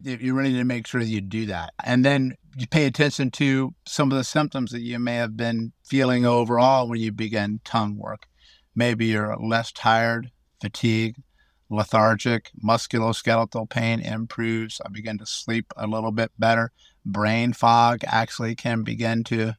You 0.02 0.18
you 0.20 0.34
really 0.34 0.52
need 0.52 0.60
to 0.60 0.64
make 0.66 0.88
sure 0.88 1.02
you 1.02 1.22
do 1.22 1.46
that. 1.48 1.74
And 1.84 2.06
then 2.06 2.36
you 2.58 2.68
pay 2.68 2.86
attention 2.86 3.32
to 3.32 3.74
some 3.86 4.12
of 4.12 4.18
the 4.18 4.24
symptoms 4.24 4.72
that 4.72 4.82
you 4.82 5.00
may 5.00 5.16
have 5.16 5.38
been 5.38 5.74
feeling 5.86 6.26
overall 6.26 6.88
when 6.88 7.00
you 7.00 7.12
begin 7.12 7.60
tongue 7.64 7.98
work. 7.98 8.28
Maybe 8.76 9.08
you're 9.08 9.36
less 9.38 9.72
tired, 9.72 10.32
fatigued, 10.62 11.22
lethargic, 11.70 12.52
musculoskeletal 12.64 13.70
pain 13.70 14.00
improves. 14.00 14.82
I 14.86 14.90
begin 14.90 15.18
to 15.20 15.26
sleep 15.26 15.74
a 15.78 15.88
little 15.88 16.12
bit 16.12 16.32
better. 16.40 16.72
Brain 17.06 17.54
fog 17.54 18.02
actually 18.06 18.56
can 18.56 18.84
begin 18.84 19.24
to 19.26 19.56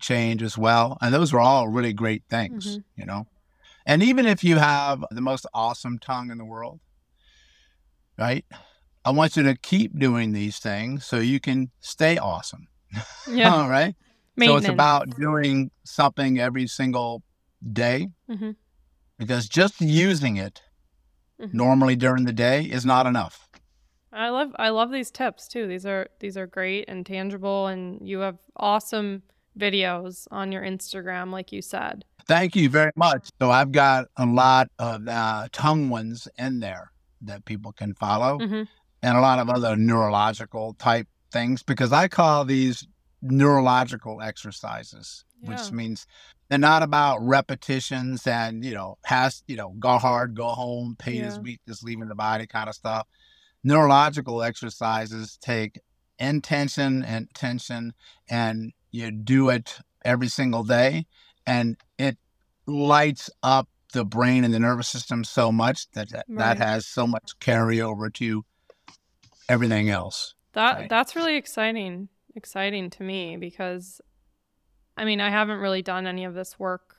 change 0.00 0.42
as 0.42 0.56
well. 0.58 0.98
And 1.00 1.12
those 1.12 1.32
are 1.32 1.40
all 1.40 1.68
really 1.68 1.92
great 1.92 2.24
things, 2.28 2.78
Mhm. 2.78 2.84
you 2.96 3.06
know. 3.06 3.26
And 3.86 4.02
even 4.02 4.26
if 4.26 4.44
you 4.44 4.58
have 4.58 5.04
the 5.10 5.20
most 5.20 5.46
awesome 5.54 5.98
tongue 5.98 6.30
in 6.30 6.38
the 6.38 6.44
world, 6.44 6.80
right? 8.18 8.44
I 9.08 9.10
want 9.10 9.38
you 9.38 9.42
to 9.44 9.56
keep 9.56 9.98
doing 9.98 10.32
these 10.32 10.58
things 10.58 11.06
so 11.06 11.16
you 11.18 11.40
can 11.40 11.70
stay 11.80 12.18
awesome. 12.18 12.66
Yeah. 13.26 13.54
All 13.54 13.66
right. 13.70 13.94
So 14.38 14.56
it's 14.56 14.68
about 14.68 15.08
doing 15.18 15.70
something 15.84 16.38
every 16.38 16.66
single 16.66 17.22
day 17.72 18.08
Mhm. 18.30 18.56
because 19.18 19.48
just 19.48 19.80
using 19.80 20.36
it 20.36 20.60
Mhm. 21.40 21.54
normally 21.54 21.96
during 21.96 22.26
the 22.26 22.34
day 22.34 22.64
is 22.64 22.84
not 22.84 23.06
enough. 23.06 23.48
I 24.12 24.28
love 24.28 24.50
I 24.58 24.68
love 24.68 24.90
these 24.92 25.10
tips 25.10 25.48
too. 25.48 25.66
These 25.66 25.86
are 25.86 26.08
these 26.20 26.36
are 26.36 26.46
great 26.46 26.84
and 26.86 27.06
tangible 27.06 27.66
and 27.66 28.06
you 28.06 28.18
have 28.20 28.36
awesome 28.56 29.22
videos 29.58 30.26
on 30.30 30.52
your 30.52 30.62
Instagram 30.62 31.30
like 31.32 31.50
you 31.50 31.62
said. 31.62 32.04
Thank 32.26 32.54
you 32.56 32.68
very 32.68 32.92
much. 32.94 33.30
So 33.40 33.50
I've 33.50 33.72
got 33.72 34.08
a 34.18 34.26
lot 34.26 34.68
of 34.78 35.08
uh, 35.08 35.48
tongue 35.50 35.88
ones 35.88 36.28
in 36.38 36.60
there 36.60 36.92
that 37.22 37.44
people 37.46 37.72
can 37.72 37.94
follow 37.94 38.38
Mhm. 38.38 38.68
And 39.02 39.16
a 39.16 39.20
lot 39.20 39.38
of 39.38 39.48
other 39.48 39.76
neurological 39.76 40.74
type 40.74 41.06
things 41.32 41.62
because 41.62 41.92
I 41.92 42.08
call 42.08 42.44
these 42.44 42.86
neurological 43.22 44.20
exercises, 44.22 45.24
Yeah. 45.42 45.50
which 45.50 45.72
means 45.72 46.06
they're 46.48 46.58
not 46.58 46.82
about 46.82 47.18
repetitions 47.20 48.26
and, 48.26 48.64
you 48.64 48.72
know, 48.74 48.96
has, 49.04 49.42
you 49.46 49.56
know, 49.56 49.74
go 49.78 49.98
hard, 49.98 50.34
go 50.34 50.48
home, 50.48 50.96
pain 50.98 51.24
is 51.24 51.36
Yeah. 51.36 51.42
weak, 51.42 51.60
just 51.68 51.84
leaving 51.84 52.08
the 52.08 52.14
body 52.14 52.46
kind 52.46 52.68
of 52.68 52.74
stuff. 52.74 53.06
Neurological 53.64 54.42
exercises 54.42 55.36
take 55.40 55.80
intention 56.18 57.04
and 57.04 57.28
tension 57.34 57.92
and 58.28 58.72
you 58.90 59.10
do 59.10 59.50
it 59.50 59.78
every 60.04 60.28
single 60.28 60.64
day 60.64 61.06
and 61.46 61.76
it 61.98 62.16
lights 62.66 63.30
up 63.42 63.68
the 63.92 64.04
brain 64.04 64.44
and 64.44 64.52
the 64.52 64.58
nervous 64.60 64.88
system 64.88 65.24
so 65.24 65.50
much 65.50 65.90
that 65.92 66.10
that, 66.10 66.26
Right. 66.28 66.56
that 66.56 66.58
has 66.58 66.86
so 66.86 67.06
much 67.06 67.32
carryover 67.40 68.12
to 68.14 68.44
everything 69.48 69.90
else. 69.90 70.34
That 70.52 70.78
Right. 70.78 70.88
that's 70.88 71.14
really 71.16 71.36
exciting 71.36 72.08
exciting 72.34 72.90
to 72.90 73.02
me 73.02 73.36
because 73.36 74.00
I 74.96 75.04
mean, 75.04 75.20
I 75.20 75.30
haven't 75.30 75.60
really 75.60 75.82
done 75.82 76.06
any 76.06 76.24
of 76.24 76.34
this 76.34 76.58
work 76.58 76.96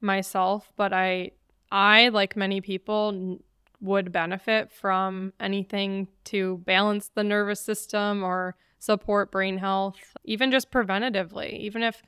myself, 0.00 0.72
but 0.76 0.92
I 0.92 1.32
I 1.70 2.08
like 2.08 2.36
many 2.36 2.60
people 2.60 3.38
would 3.80 4.10
benefit 4.10 4.72
from 4.72 5.32
anything 5.38 6.08
to 6.24 6.58
balance 6.64 7.10
the 7.14 7.22
nervous 7.24 7.60
system 7.60 8.22
or 8.24 8.56
support 8.78 9.30
brain 9.30 9.58
health, 9.58 9.96
even 10.24 10.50
just 10.50 10.70
preventatively. 10.70 11.58
Even 11.60 11.82
if 11.82 12.02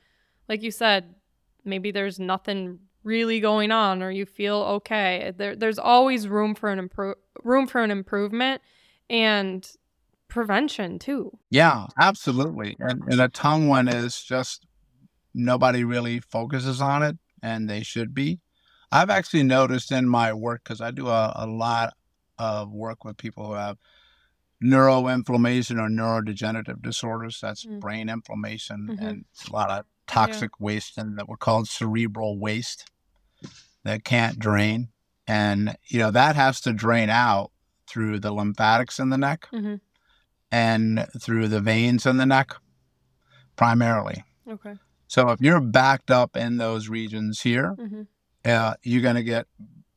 like 0.47 0.63
you 0.63 0.71
said, 0.71 1.15
maybe 1.63 1.91
there's 1.91 2.19
nothing 2.19 2.79
really 3.03 3.39
going 3.39 3.71
on 3.71 4.03
or 4.03 4.11
you 4.11 4.25
feel 4.25 4.57
okay. 4.57 5.31
There 5.35 5.55
there's 5.55 5.79
always 5.79 6.27
room 6.27 6.55
for 6.55 6.69
an 6.69 6.89
impro- 6.89 7.15
room 7.43 7.67
for 7.67 7.81
an 7.81 7.91
improvement 7.91 8.61
and 9.09 9.69
prevention 10.27 10.99
too. 10.99 11.37
Yeah, 11.49 11.87
absolutely. 11.99 12.75
And, 12.79 13.03
and 13.07 13.19
a 13.21 13.29
tongue 13.29 13.67
one 13.67 13.87
is 13.87 14.23
just 14.23 14.65
nobody 15.33 15.83
really 15.83 16.19
focuses 16.19 16.81
on 16.81 17.03
it. 17.03 17.17
and 17.41 17.69
they 17.69 17.81
should 17.83 18.13
be. 18.13 18.39
I've 18.91 19.09
actually 19.09 19.43
noticed 19.43 19.91
in 19.93 20.09
my 20.09 20.33
work, 20.33 20.61
because 20.63 20.81
I 20.81 20.91
do 20.91 21.07
a, 21.07 21.31
a 21.35 21.47
lot 21.47 21.93
of 22.37 22.71
work 22.71 23.05
with 23.05 23.15
people 23.17 23.47
who 23.47 23.53
have 23.53 23.77
neuroinflammation 24.63 25.79
or 25.79 25.87
neurodegenerative 25.89 26.81
disorders. 26.81 27.39
That's 27.41 27.65
Mm. 27.65 27.79
brain 27.79 28.09
inflammation 28.09 28.89
Mhm. 28.89 29.07
and 29.07 29.25
a 29.47 29.53
lot 29.53 29.69
of 29.69 29.85
toxic 30.07 30.59
waste 30.59 30.97
and 30.97 31.17
that 31.17 31.29
we're 31.29 31.37
called 31.37 31.69
cerebral 31.69 32.37
waste 32.37 32.89
that 33.83 34.03
can't 34.03 34.37
drain. 34.39 34.89
And, 35.27 35.77
you 35.87 35.99
know, 35.99 36.11
that 36.11 36.35
has 36.35 36.59
to 36.61 36.73
drain 36.73 37.09
out 37.09 37.51
through 37.89 38.19
the 38.19 38.31
lymphatics 38.31 38.99
in 38.99 39.09
the 39.09 39.17
neck 39.17 39.47
Mhm. 39.51 39.81
and 40.51 41.07
through 41.19 41.47
the 41.47 41.59
veins 41.61 42.05
in 42.05 42.17
the 42.17 42.25
neck 42.25 42.53
primarily. 43.55 44.23
Okay. 44.47 44.75
So 45.07 45.29
if 45.29 45.41
you're 45.41 45.59
backed 45.59 46.11
up 46.11 46.37
in 46.37 46.57
those 46.57 46.87
regions 46.89 47.41
here, 47.41 47.73
hmm 47.73 48.03
uh, 48.45 48.73
you're 48.83 49.01
going 49.01 49.15
to 49.17 49.23
get 49.23 49.47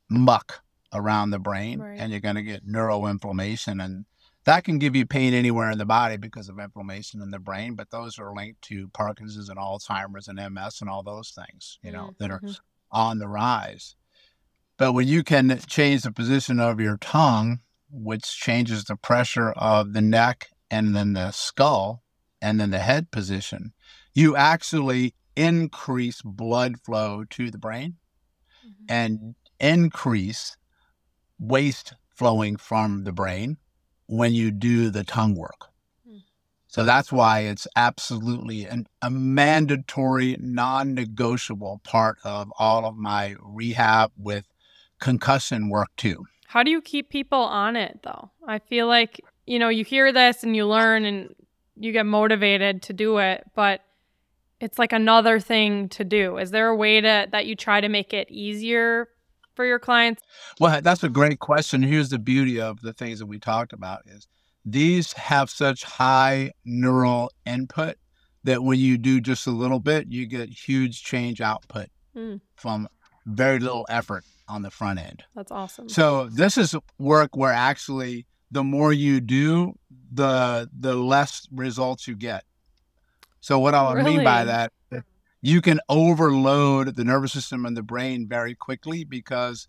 muck 0.09 0.61
around 0.91 1.29
the 1.29 1.39
brain 1.39 1.79
Right. 1.79 1.97
and 1.97 2.11
you're 2.11 2.19
going 2.19 2.35
to 2.35 2.43
get 2.43 2.67
neuroinflammation. 2.67 3.81
And 3.83 4.05
that 4.43 4.65
can 4.65 4.79
give 4.79 4.97
you 4.97 5.05
pain 5.05 5.33
anywhere 5.33 5.71
in 5.71 5.77
the 5.77 5.85
body 5.85 6.17
because 6.17 6.49
of 6.49 6.59
inflammation 6.59 7.21
in 7.21 7.31
the 7.31 7.39
brain. 7.39 7.75
But 7.75 7.89
those 7.91 8.19
are 8.19 8.35
linked 8.35 8.61
to 8.63 8.89
Parkinson's 8.89 9.47
and 9.47 9.57
Alzheimer's 9.57 10.27
and 10.27 10.37
MS 10.39 10.81
and 10.81 10.89
all 10.89 11.03
those 11.03 11.31
things, 11.31 11.79
you 11.81 11.93
know, 11.93 12.15
that 12.19 12.31
are 12.31 12.41
Mhm. 12.41 12.59
on 12.91 13.19
the 13.19 13.29
rise. 13.29 13.95
But 14.75 14.91
when 14.91 15.07
you 15.07 15.23
can 15.23 15.57
change 15.65 16.01
the 16.01 16.11
position 16.11 16.59
of 16.59 16.81
your 16.81 16.97
tongue, 16.97 17.61
which 17.93 18.23
changes 18.37 18.85
the 18.85 18.95
pressure 18.95 19.51
of 19.51 19.93
the 19.93 20.01
neck 20.01 20.49
and 20.71 20.95
then 20.95 21.13
the 21.13 21.31
skull 21.31 22.03
and 22.41 22.59
then 22.59 22.71
the 22.71 22.79
head 22.79 23.11
position, 23.11 23.73
you 24.13 24.35
actually 24.35 25.13
increase 25.35 26.21
blood 26.23 26.79
flow 26.83 27.23
to 27.29 27.51
the 27.51 27.57
brain 27.57 27.97
Mhm. 28.65 28.85
and 28.89 29.35
increase 29.59 30.57
waste 31.39 31.93
flowing 32.15 32.57
from 32.57 33.03
the 33.03 33.11
brain 33.11 33.57
when 34.07 34.33
you 34.33 34.51
do 34.51 34.89
the 34.89 35.03
tongue 35.03 35.35
work. 35.35 35.69
Hmm. 36.05 36.17
So 36.67 36.83
that's 36.83 37.11
why 37.11 37.41
it's 37.41 37.67
absolutely 37.75 38.65
an, 38.65 38.87
a 39.01 39.09
mandatory, 39.09 40.37
non 40.39 40.93
negotiable 40.93 41.81
part 41.83 42.17
of 42.23 42.51
all 42.59 42.85
of 42.85 42.95
my 42.95 43.35
rehab 43.41 44.11
with 44.17 44.45
concussion 44.99 45.69
work, 45.69 45.89
too. 45.97 46.25
How 46.53 46.61
do 46.61 46.69
you 46.69 46.83
keep 46.83 47.09
people 47.09 47.39
on 47.39 47.75
it 47.75 48.01
though? 48.03 48.29
I 48.47 48.59
feel 48.59 48.85
like, 48.85 49.19
you 49.47 49.57
know, 49.57 49.69
you 49.69 49.83
hear 49.83 50.13
this 50.13 50.43
and 50.43 50.55
you 50.55 50.67
learn 50.67 51.03
and 51.03 51.33
you 51.75 51.91
get 51.91 52.05
motivated 52.05 52.83
to 52.83 52.93
do 52.93 53.17
it, 53.17 53.43
but 53.55 53.81
it's 54.59 54.77
like 54.77 54.93
another 54.93 55.39
thing 55.39 55.89
to 55.89 56.03
do. 56.03 56.37
Is 56.37 56.51
there 56.51 56.67
a 56.67 56.75
way 56.75 57.01
to 57.01 57.27
that 57.31 57.47
you 57.47 57.55
try 57.55 57.81
to 57.81 57.89
make 57.89 58.13
it 58.13 58.29
easier 58.29 59.07
for 59.55 59.65
your 59.65 59.79
clients? 59.79 60.21
Well, 60.59 60.79
that's 60.79 61.03
a 61.03 61.09
great 61.09 61.39
question. 61.39 61.81
Here's 61.81 62.09
the 62.09 62.19
beauty 62.19 62.61
of 62.61 62.81
the 62.81 62.93
things 62.93 63.17
that 63.17 63.25
we 63.25 63.39
talked 63.39 63.73
about 63.73 64.01
is 64.05 64.27
these 64.63 65.13
have 65.13 65.49
such 65.49 65.83
high 65.83 66.51
neural 66.63 67.31
input 67.47 67.95
that 68.43 68.61
when 68.61 68.77
you 68.77 68.99
do 68.99 69.19
just 69.19 69.47
a 69.47 69.51
little 69.51 69.79
bit, 69.79 70.05
you 70.11 70.27
get 70.27 70.49
huge 70.49 71.01
change 71.03 71.41
output 71.41 71.87
Hmm. 72.13 72.35
from 72.55 72.87
very 73.25 73.57
little 73.57 73.87
effort 73.89 74.23
on 74.47 74.61
the 74.61 74.71
front 74.71 74.99
end. 74.99 75.23
That's 75.35 75.51
awesome. 75.51 75.89
So 75.89 76.27
this 76.29 76.57
is 76.57 76.75
work 76.97 77.35
where 77.35 77.51
actually 77.51 78.25
the 78.51 78.63
more 78.63 78.93
you 78.93 79.19
do, 79.19 79.73
the 80.11 80.69
the 80.77 80.95
less 80.95 81.47
results 81.51 82.07
you 82.07 82.15
get. 82.15 82.43
So 83.39 83.59
what 83.59 83.73
I 83.73 84.01
mean 84.03 84.23
by 84.23 84.45
that, 84.45 84.71
you 85.41 85.61
can 85.61 85.79
overload 85.89 86.95
the 86.95 87.03
nervous 87.03 87.33
system 87.33 87.65
and 87.65 87.75
the 87.75 87.83
brain 87.83 88.27
very 88.27 88.55
quickly 88.55 89.03
because 89.03 89.67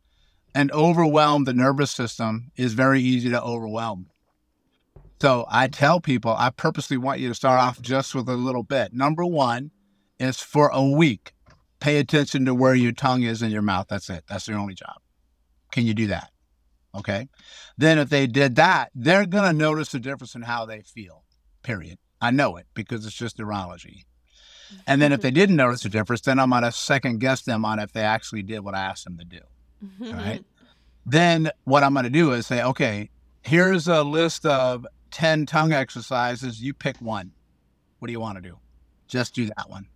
and 0.55 0.71
overwhelm 0.71 1.45
the 1.45 1.55
nervous 1.55 1.91
system 1.91 2.53
is 2.57 2.75
very 2.75 3.01
easy 3.01 3.31
to 3.31 3.43
overwhelm. 3.43 4.07
So 5.21 5.47
I 5.51 5.69
tell 5.69 6.01
people 6.01 6.35
I 6.37 6.51
purposely 6.51 6.97
want 6.97 7.21
you 7.21 7.29
to 7.29 7.35
start 7.35 7.61
off 7.61 7.81
just 7.81 8.15
with 8.15 8.29
a 8.29 8.37
little 8.37 8.63
bit. 8.63 8.93
Number 8.93 9.25
one 9.25 9.73
is 10.19 10.39
for 10.39 10.69
a 10.69 10.85
week, 10.85 11.34
pay 11.85 11.99
attention 11.99 12.47
to 12.47 12.55
where 12.55 12.75
your 12.75 12.93
tongue 12.93 13.25
is 13.25 13.43
in 13.43 13.51
your 13.51 13.61
mouth. 13.61 13.85
That's 13.91 14.09
it. 14.09 14.25
That's 14.27 14.47
their 14.47 14.57
only 14.57 14.73
job. 14.73 14.97
Can 15.71 15.85
you 15.85 15.93
do 15.93 16.07
that? 16.07 16.31
Okay. 16.95 17.29
Then 17.77 17.99
if 17.99 18.09
they 18.09 18.27
did 18.27 18.57
that, 18.57 18.91
they're 18.95 19.27
going 19.27 19.45
to 19.45 19.53
notice 19.53 19.91
the 19.91 20.01
difference 20.01 20.35
in 20.35 20.41
how 20.41 20.65
they 20.65 20.81
feel, 20.81 21.25
period. 21.63 21.99
I 22.23 22.31
know 22.31 22.57
it 22.57 22.67
because 22.73 23.05
it's 23.05 23.15
just 23.15 23.39
neurology. 23.39 24.07
And 24.87 25.03
then 25.03 25.13
if 25.13 25.21
they 25.21 25.31
didn't 25.31 25.57
notice 25.57 25.83
the 25.83 25.91
difference, 25.91 26.23
then 26.23 26.39
I'm 26.39 26.49
going 26.49 26.63
to 26.63 26.73
second 26.73 27.19
guess 27.21 27.43
them 27.43 27.67
on 27.67 27.79
if 27.79 27.93
they 27.93 28.01
actually 28.01 28.43
did 28.43 28.61
what 28.61 28.75
I 28.75 28.81
asked 28.81 29.05
them 29.05 29.19
to 29.19 29.25
do. 29.27 29.41
Mm-hmm. 29.85 30.17
right? 30.17 30.45
Then 31.05 31.51
what 31.65 31.83
I'm 31.83 31.93
going 31.93 32.05
to 32.05 32.11
do 32.11 32.33
is 32.33 32.47
say, 32.47 32.63
okay, 32.63 33.11
here's 33.43 33.89
a 33.89 34.03
list 34.03 34.47
of 34.47 34.87
10 35.11 35.45
tongue 35.45 35.75
exercises. 35.75 36.63
You 36.63 36.73
pick 36.73 36.97
one. 37.03 37.33
What 37.99 38.07
do 38.07 38.13
you 38.13 38.21
want 38.21 38.39
to 38.39 38.43
do? 38.43 38.57
Just 39.07 39.35
do 39.35 39.45
that 39.45 39.69
one. 39.69 39.87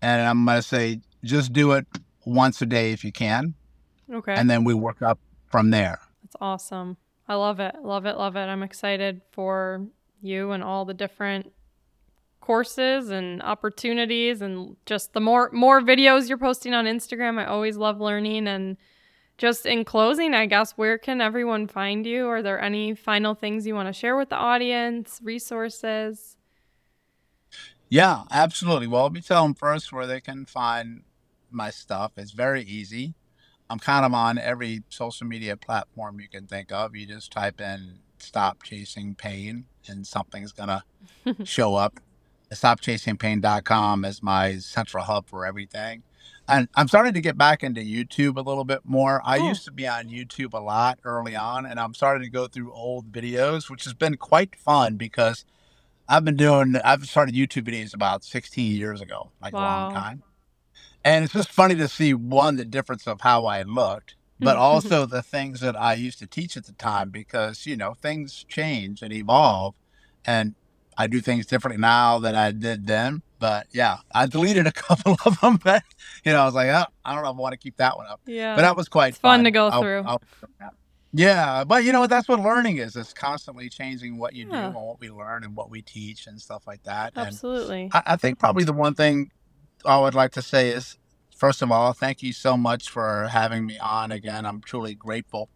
And 0.00 0.22
I'm 0.22 0.46
going 0.46 0.56
to 0.56 0.62
say, 0.62 1.02
just 1.24 1.52
do 1.52 1.72
it 1.72 1.86
once 2.24 2.60
a 2.62 2.66
day 2.66 2.92
if 2.92 3.04
you 3.04 3.12
can. 3.12 3.54
Okay. 4.12 4.34
And 4.34 4.50
then 4.50 4.64
we 4.64 4.74
work 4.74 5.02
up 5.02 5.18
from 5.46 5.70
there. 5.70 6.00
That's 6.22 6.36
awesome. 6.40 6.96
I 7.28 7.34
love 7.34 7.60
it. 7.60 7.76
Love 7.82 8.06
it. 8.06 8.16
Love 8.16 8.36
it. 8.36 8.40
I'm 8.40 8.62
excited 8.62 9.20
for 9.32 9.86
you 10.20 10.50
and 10.50 10.62
all 10.62 10.84
the 10.84 10.94
different 10.94 11.52
courses 12.40 13.10
and 13.10 13.42
opportunities 13.42 14.42
and 14.42 14.76
just 14.86 15.12
the 15.12 15.20
more 15.20 15.50
more 15.52 15.80
videos 15.80 16.28
you're 16.28 16.38
posting 16.38 16.74
on 16.74 16.86
Instagram. 16.86 17.38
I 17.38 17.44
always 17.44 17.76
love 17.76 18.00
learning 18.00 18.48
and 18.48 18.76
just 19.38 19.64
in 19.64 19.84
closing, 19.84 20.34
I 20.34 20.46
guess 20.46 20.72
where 20.72 20.98
can 20.98 21.20
everyone 21.20 21.66
find 21.66 22.04
you? 22.04 22.26
Are 22.26 22.42
there 22.42 22.60
any 22.60 22.94
final 22.94 23.34
things 23.34 23.66
you 23.66 23.74
want 23.74 23.88
to 23.88 23.92
share 23.92 24.16
with 24.16 24.28
the 24.28 24.36
audience, 24.36 25.18
resources? 25.22 26.36
Yeah, 27.88 28.24
absolutely. 28.30 28.86
Well, 28.86 29.04
let 29.04 29.12
me 29.12 29.22
tell 29.22 29.44
them 29.44 29.54
first 29.54 29.92
where 29.92 30.06
they 30.06 30.20
can 30.20 30.44
find 30.44 31.04
my 31.52 31.70
stuff. 31.70 32.12
It's 32.16 32.32
very 32.32 32.62
easy. 32.62 33.14
I'm 33.68 33.78
kind 33.78 34.04
of 34.04 34.12
on 34.14 34.36
every 34.38 34.82
social 34.88 35.26
media 35.26 35.56
platform 35.56 36.20
you 36.20 36.28
can 36.28 36.46
think 36.46 36.72
of. 36.72 36.96
You 36.96 37.06
just 37.06 37.30
type 37.30 37.60
in 37.60 38.00
stop 38.18 38.62
chasing 38.62 39.14
pain 39.14 39.64
and 39.88 40.06
something's 40.06 40.52
going 40.52 40.68
to 41.26 41.44
show 41.44 41.74
up. 41.76 42.00
StopChasingPain.com 42.52 44.04
is 44.04 44.22
my 44.22 44.58
central 44.58 45.04
hub 45.04 45.28
for 45.28 45.46
everything. 45.46 46.02
And 46.48 46.68
I'm 46.74 46.88
starting 46.88 47.14
to 47.14 47.20
get 47.20 47.38
back 47.38 47.62
into 47.62 47.80
YouTube 47.80 48.36
a 48.36 48.40
little 48.40 48.64
bit 48.64 48.80
more. 48.84 49.22
I 49.24 49.38
Cool. 49.38 49.48
used 49.48 49.64
to 49.66 49.72
be 49.72 49.86
on 49.86 50.08
YouTube 50.08 50.52
a 50.52 50.58
lot 50.58 50.98
early 51.04 51.36
on, 51.36 51.64
and 51.64 51.78
I'm 51.78 51.94
starting 51.94 52.24
to 52.24 52.30
go 52.30 52.48
through 52.48 52.72
old 52.72 53.12
videos, 53.12 53.70
which 53.70 53.84
has 53.84 53.94
been 53.94 54.16
quite 54.16 54.56
fun 54.56 54.96
because 54.96 55.44
I've 56.08 56.24
been 56.24 56.36
doing, 56.36 56.74
I've 56.84 57.06
started 57.06 57.36
YouTube 57.36 57.68
videos 57.68 57.94
about 57.94 58.24
16 58.24 58.74
years 58.76 59.00
ago, 59.00 59.30
like 59.40 59.52
a 59.52 59.56
long 59.58 59.94
time. 59.94 60.22
And 61.04 61.24
it's 61.24 61.32
just 61.32 61.50
funny 61.50 61.74
to 61.76 61.88
see 61.88 62.12
one, 62.14 62.56
the 62.56 62.64
difference 62.64 63.06
of 63.06 63.20
how 63.22 63.46
I 63.46 63.62
looked, 63.62 64.16
but 64.38 64.56
also 64.68 65.06
the 65.06 65.22
things 65.22 65.60
that 65.60 65.80
I 65.80 65.94
used 65.94 66.18
to 66.18 66.26
teach 66.26 66.56
at 66.56 66.66
the 66.66 66.72
time 66.72 67.10
because, 67.10 67.66
you 67.66 67.76
know, 67.76 67.94
things 67.94 68.44
change 68.48 69.02
and 69.02 69.12
evolve. 69.12 69.74
And 70.26 70.54
I 70.98 71.06
do 71.06 71.20
things 71.20 71.46
differently 71.46 71.80
now 71.80 72.18
than 72.18 72.34
I 72.34 72.52
did 72.52 72.86
then. 72.86 73.22
But 73.38 73.68
yeah, 73.72 73.98
I 74.14 74.26
deleted 74.26 74.66
a 74.66 74.72
couple 74.86 75.16
of 75.24 75.40
them, 75.40 75.58
but, 75.64 75.82
you 76.24 76.32
know, 76.32 76.42
I 76.42 76.44
was 76.44 76.54
like, 76.54 76.68
oh, 76.68 76.84
I 77.04 77.14
don't 77.14 77.24
know 77.24 77.30
if 77.30 77.36
I 77.36 77.40
want 77.40 77.52
to 77.52 77.58
keep 77.58 77.78
that 77.78 77.96
one 77.96 78.06
up. 78.06 78.20
Yeah. 78.26 78.54
But 78.54 78.62
that 78.62 78.76
was 78.76 78.88
quite 78.88 79.10
It's 79.10 79.18
fun 79.18 79.44
to 79.44 79.50
go 79.50 79.68
I'll- 79.68 79.80
through. 79.80 80.02
I'll- 80.06 80.22
yeah, 81.12 81.64
but 81.64 81.82
you 81.82 81.90
know 81.92 81.98
what? 82.00 82.10
That's 82.10 82.28
what 82.28 82.38
learning 82.38 82.76
is. 82.76 82.94
It's 82.94 83.12
constantly 83.12 83.68
changing 83.68 84.16
what 84.16 84.32
you 84.32 84.44
do 84.44 84.52
and 84.52 84.74
what 84.74 85.00
we 85.00 85.10
learn 85.10 85.42
and 85.42 85.56
what 85.56 85.68
we 85.68 85.82
teach 85.82 86.28
and 86.28 86.40
stuff 86.40 86.68
like 86.68 86.84
that. 86.84 87.14
And 87.16 87.26
Absolutely. 87.26 87.90
I, 87.92 88.02
I 88.06 88.16
think 88.16 88.38
probably 88.38 88.62
the 88.62 88.72
one 88.72 88.94
thing 88.94 89.32
I 89.84 89.98
would 89.98 90.14
like 90.14 90.32
to 90.32 90.42
say 90.42 90.70
is, 90.70 90.98
first 91.36 91.62
of 91.62 91.70
all, 91.70 91.92
thank 91.92 92.22
you 92.22 92.32
so 92.32 92.56
much 92.56 92.88
for 92.88 93.28
having 93.28 93.66
me 93.66 93.78
on 93.78 94.12
again. 94.12 94.46
I'm 94.46 94.60
truly 94.60 94.94
grateful 94.94 95.48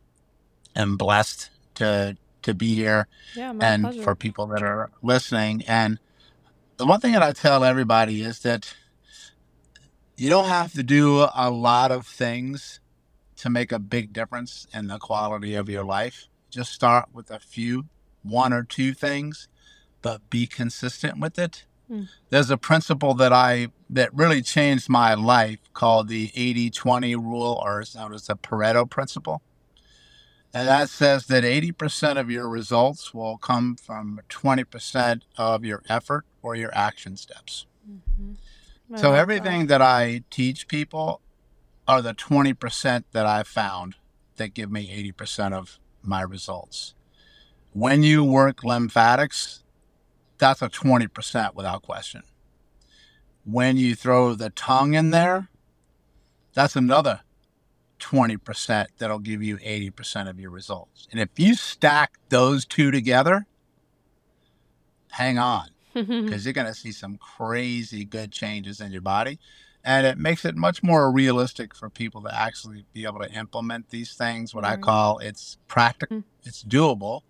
and 0.75 0.99
blessed 0.99 1.51
to 1.77 2.16
to 2.43 2.53
be 2.55 2.75
here 2.75 3.09
Yeah, 3.35 3.53
my 3.53 3.64
and 3.66 3.85
pleasure. 3.85 4.03
for 4.03 4.14
people 4.14 4.47
that 4.49 4.62
are 4.62 4.91
listening. 5.03 5.64
And 5.66 5.99
the 6.77 6.85
one 6.85 7.01
thing 7.01 7.12
that 7.12 7.22
I 7.22 7.33
tell 7.33 7.64
everybody 7.64 8.20
is 8.22 8.41
that 8.41 8.75
you 10.16 10.29
don't 10.29 10.49
have 10.49 10.72
to 10.75 10.83
do 10.83 11.27
a 11.35 11.51
lot 11.51 11.91
of 11.91 12.07
things 12.07 12.81
to 13.37 13.49
make 13.51 13.72
a 13.72 13.79
big 13.79 14.12
difference 14.12 14.66
in 14.75 14.89
the 14.89 14.99
quality 14.99 15.55
of 15.55 15.68
your 15.70 15.85
life. 15.85 16.27
Just 16.51 16.72
start 16.72 17.09
with 17.12 17.31
a 17.31 17.39
few, 17.41 17.87
one 18.22 18.53
or 18.53 18.62
two 18.62 18.93
things, 18.93 19.49
but 20.03 20.29
be 20.31 20.47
consistent 20.47 21.18
with 21.18 21.39
it. 21.39 21.64
There's 22.30 22.51
a 22.51 22.57
principle 22.57 23.14
that 23.14 23.32
I 23.32 23.68
that 23.91 24.12
really 24.14 24.43
changed 24.43 24.89
my 24.89 25.14
life 25.14 25.59
called 25.72 26.09
the 26.09 26.28
80-20 26.28 27.14
rule 27.16 27.61
or 27.64 27.80
it's 27.80 27.95
known 27.95 28.14
as 28.14 28.26
the 28.26 28.37
Pareto 28.37 28.89
principle. 28.89 29.43
And 30.53 30.68
that 30.68 30.89
says 30.89 31.26
that 31.26 31.43
80% 31.43 32.16
of 32.16 32.30
your 32.30 32.49
results 32.49 33.12
will 33.12 33.37
come 33.37 33.74
from 33.76 34.20
20% 34.28 35.22
of 35.37 35.64
your 35.64 35.82
effort 35.89 36.24
or 36.43 36.55
your 36.55 36.72
action 36.74 37.16
steps. 37.16 37.66
Mhm. 37.89 38.37
I 38.93 39.01
So 39.01 39.14
everything 39.14 39.66
that 39.66 39.82
I 39.82 40.22
teach 40.30 40.68
people 40.68 41.20
are 41.89 42.01
the 42.01 42.14
20% 42.14 43.05
that 43.12 43.26
I've 43.26 43.49
found 43.49 43.97
that 44.37 44.55
give 44.55 44.70
me 44.70 44.91
80% 44.91 45.55
of 45.55 45.78
my 46.03 46.22
results. 46.22 46.95
When 47.72 48.05
you 48.05 48.22
work 48.22 48.62
lymphatics, 48.62 49.64
that's 50.39 50.62
a 50.62 50.68
20% 50.68 51.55
without 51.55 51.82
question. 51.82 52.22
When 53.45 53.76
you 53.76 53.95
throw 53.95 54.35
the 54.35 54.51
tongue 54.51 54.95
in 54.95 55.11
there, 55.11 55.49
that's 56.55 56.76
another 56.76 57.20
20% 58.01 58.87
that'll 58.99 59.18
give 59.18 59.43
you 59.43 59.59
80% 59.59 60.28
of 60.28 60.41
your 60.41 60.51
results. 60.51 61.07
And 61.11 61.20
if 61.20 61.28
you 61.37 61.55
stack 61.55 62.14
those 62.28 62.64
two 62.64 62.91
together, 62.91 63.47
hang 65.11 65.39
on 65.39 65.68
because 65.95 66.45
you're 66.45 66.53
going 66.53 66.66
to 66.66 66.74
see 66.74 66.93
some 66.93 67.16
crazy 67.18 68.05
good 68.05 68.32
changes 68.32 68.80
in 68.80 68.93
your 68.93 69.01
body. 69.03 69.39
And 69.87 70.07
it 70.07 70.16
makes 70.16 70.47
it 70.47 70.57
much 70.57 70.82
more 70.82 71.12
realistic 71.12 71.74
for 71.74 71.91
people 71.91 72.22
to 72.22 72.35
actually 72.35 72.87
be 72.95 73.05
able 73.05 73.20
to 73.20 73.30
implement 73.30 73.91
these 73.91 74.14
things. 74.14 74.55
What 74.55 74.64
I 74.64 74.76
call 74.78 75.18
it's 75.18 75.59
practical, 75.68 76.18
Mm. 76.18 76.24
it's 76.45 76.64
doable, 76.64 77.20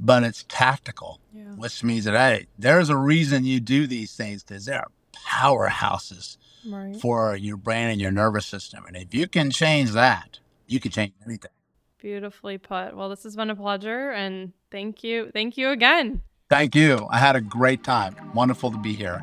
but 0.00 0.22
it's 0.22 0.44
tactical, 0.48 1.20
yeah. 1.34 1.42
which 1.56 1.82
means 1.84 2.04
that, 2.04 2.14
hey, 2.14 2.46
there's 2.58 2.88
a 2.90 2.96
reason 2.96 3.44
you 3.44 3.60
do 3.60 3.86
these 3.86 4.14
things 4.16 4.42
because 4.42 4.64
they're 4.66 4.86
powerhouses 5.12 6.36
Right. 6.66 6.96
for 6.96 7.36
your 7.36 7.56
brain 7.58 7.90
and 7.90 8.00
your 8.00 8.10
nervous 8.10 8.46
system. 8.46 8.84
And 8.86 8.96
if 8.96 9.14
you 9.14 9.28
can 9.28 9.50
change 9.50 9.90
that, 9.92 10.38
you 10.66 10.80
can 10.80 10.90
change 10.90 11.12
anything. 11.26 11.50
Beautifully 11.98 12.58
put. 12.58 12.96
Well, 12.96 13.08
this 13.08 13.22
has 13.24 13.36
been 13.36 13.50
a 13.50 13.56
pleasure 13.56 14.10
and 14.10 14.52
thank 14.70 15.04
you. 15.04 15.30
Thank 15.32 15.56
you 15.58 15.70
again. 15.70 16.22
Thank 16.50 16.74
you. 16.74 17.06
I 17.10 17.18
had 17.18 17.36
a 17.36 17.40
great 17.40 17.82
time. 17.84 18.16
Wonderful 18.34 18.70
to 18.72 18.78
be 18.78 18.94
here. 18.94 19.22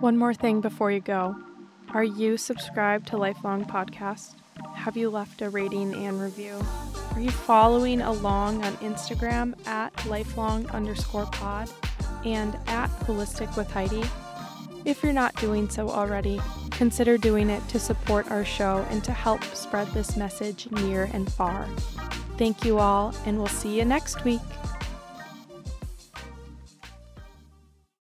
One 0.00 0.16
more 0.18 0.34
thing 0.34 0.60
before 0.60 0.90
you 0.90 1.00
go. 1.00 1.36
Are 1.94 2.04
you 2.04 2.36
subscribed 2.36 3.06
to 3.08 3.16
Lifelong 3.16 3.64
Podcast? 3.64 4.34
Have 4.74 4.96
you 4.96 5.10
left 5.10 5.42
a 5.42 5.50
rating 5.50 5.94
and 5.94 6.20
review? 6.20 6.60
Are 7.14 7.20
you 7.20 7.30
following 7.30 8.00
along 8.00 8.64
on 8.64 8.76
Instagram 8.78 9.54
at 9.66 10.06
lifelong 10.06 10.68
underscore 10.70 11.26
pod 11.26 11.70
and 12.24 12.56
at 12.66 12.88
holistic 13.00 13.56
with 13.56 13.70
Heidi? 13.70 14.04
If 14.84 15.02
you're 15.02 15.12
not 15.12 15.34
doing 15.36 15.68
so 15.68 15.88
already, 15.90 16.40
consider 16.70 17.18
doing 17.18 17.50
it 17.50 17.66
to 17.68 17.78
support 17.78 18.30
our 18.30 18.44
show 18.44 18.86
and 18.90 19.02
to 19.04 19.12
help 19.12 19.42
spread 19.44 19.88
this 19.88 20.16
message 20.16 20.70
near 20.70 21.10
and 21.12 21.32
far. 21.32 21.66
Thank 22.38 22.64
you 22.64 22.78
all, 22.78 23.14
and 23.24 23.38
we'll 23.38 23.46
see 23.48 23.78
you 23.78 23.84
next 23.84 24.24
week. 24.24 24.40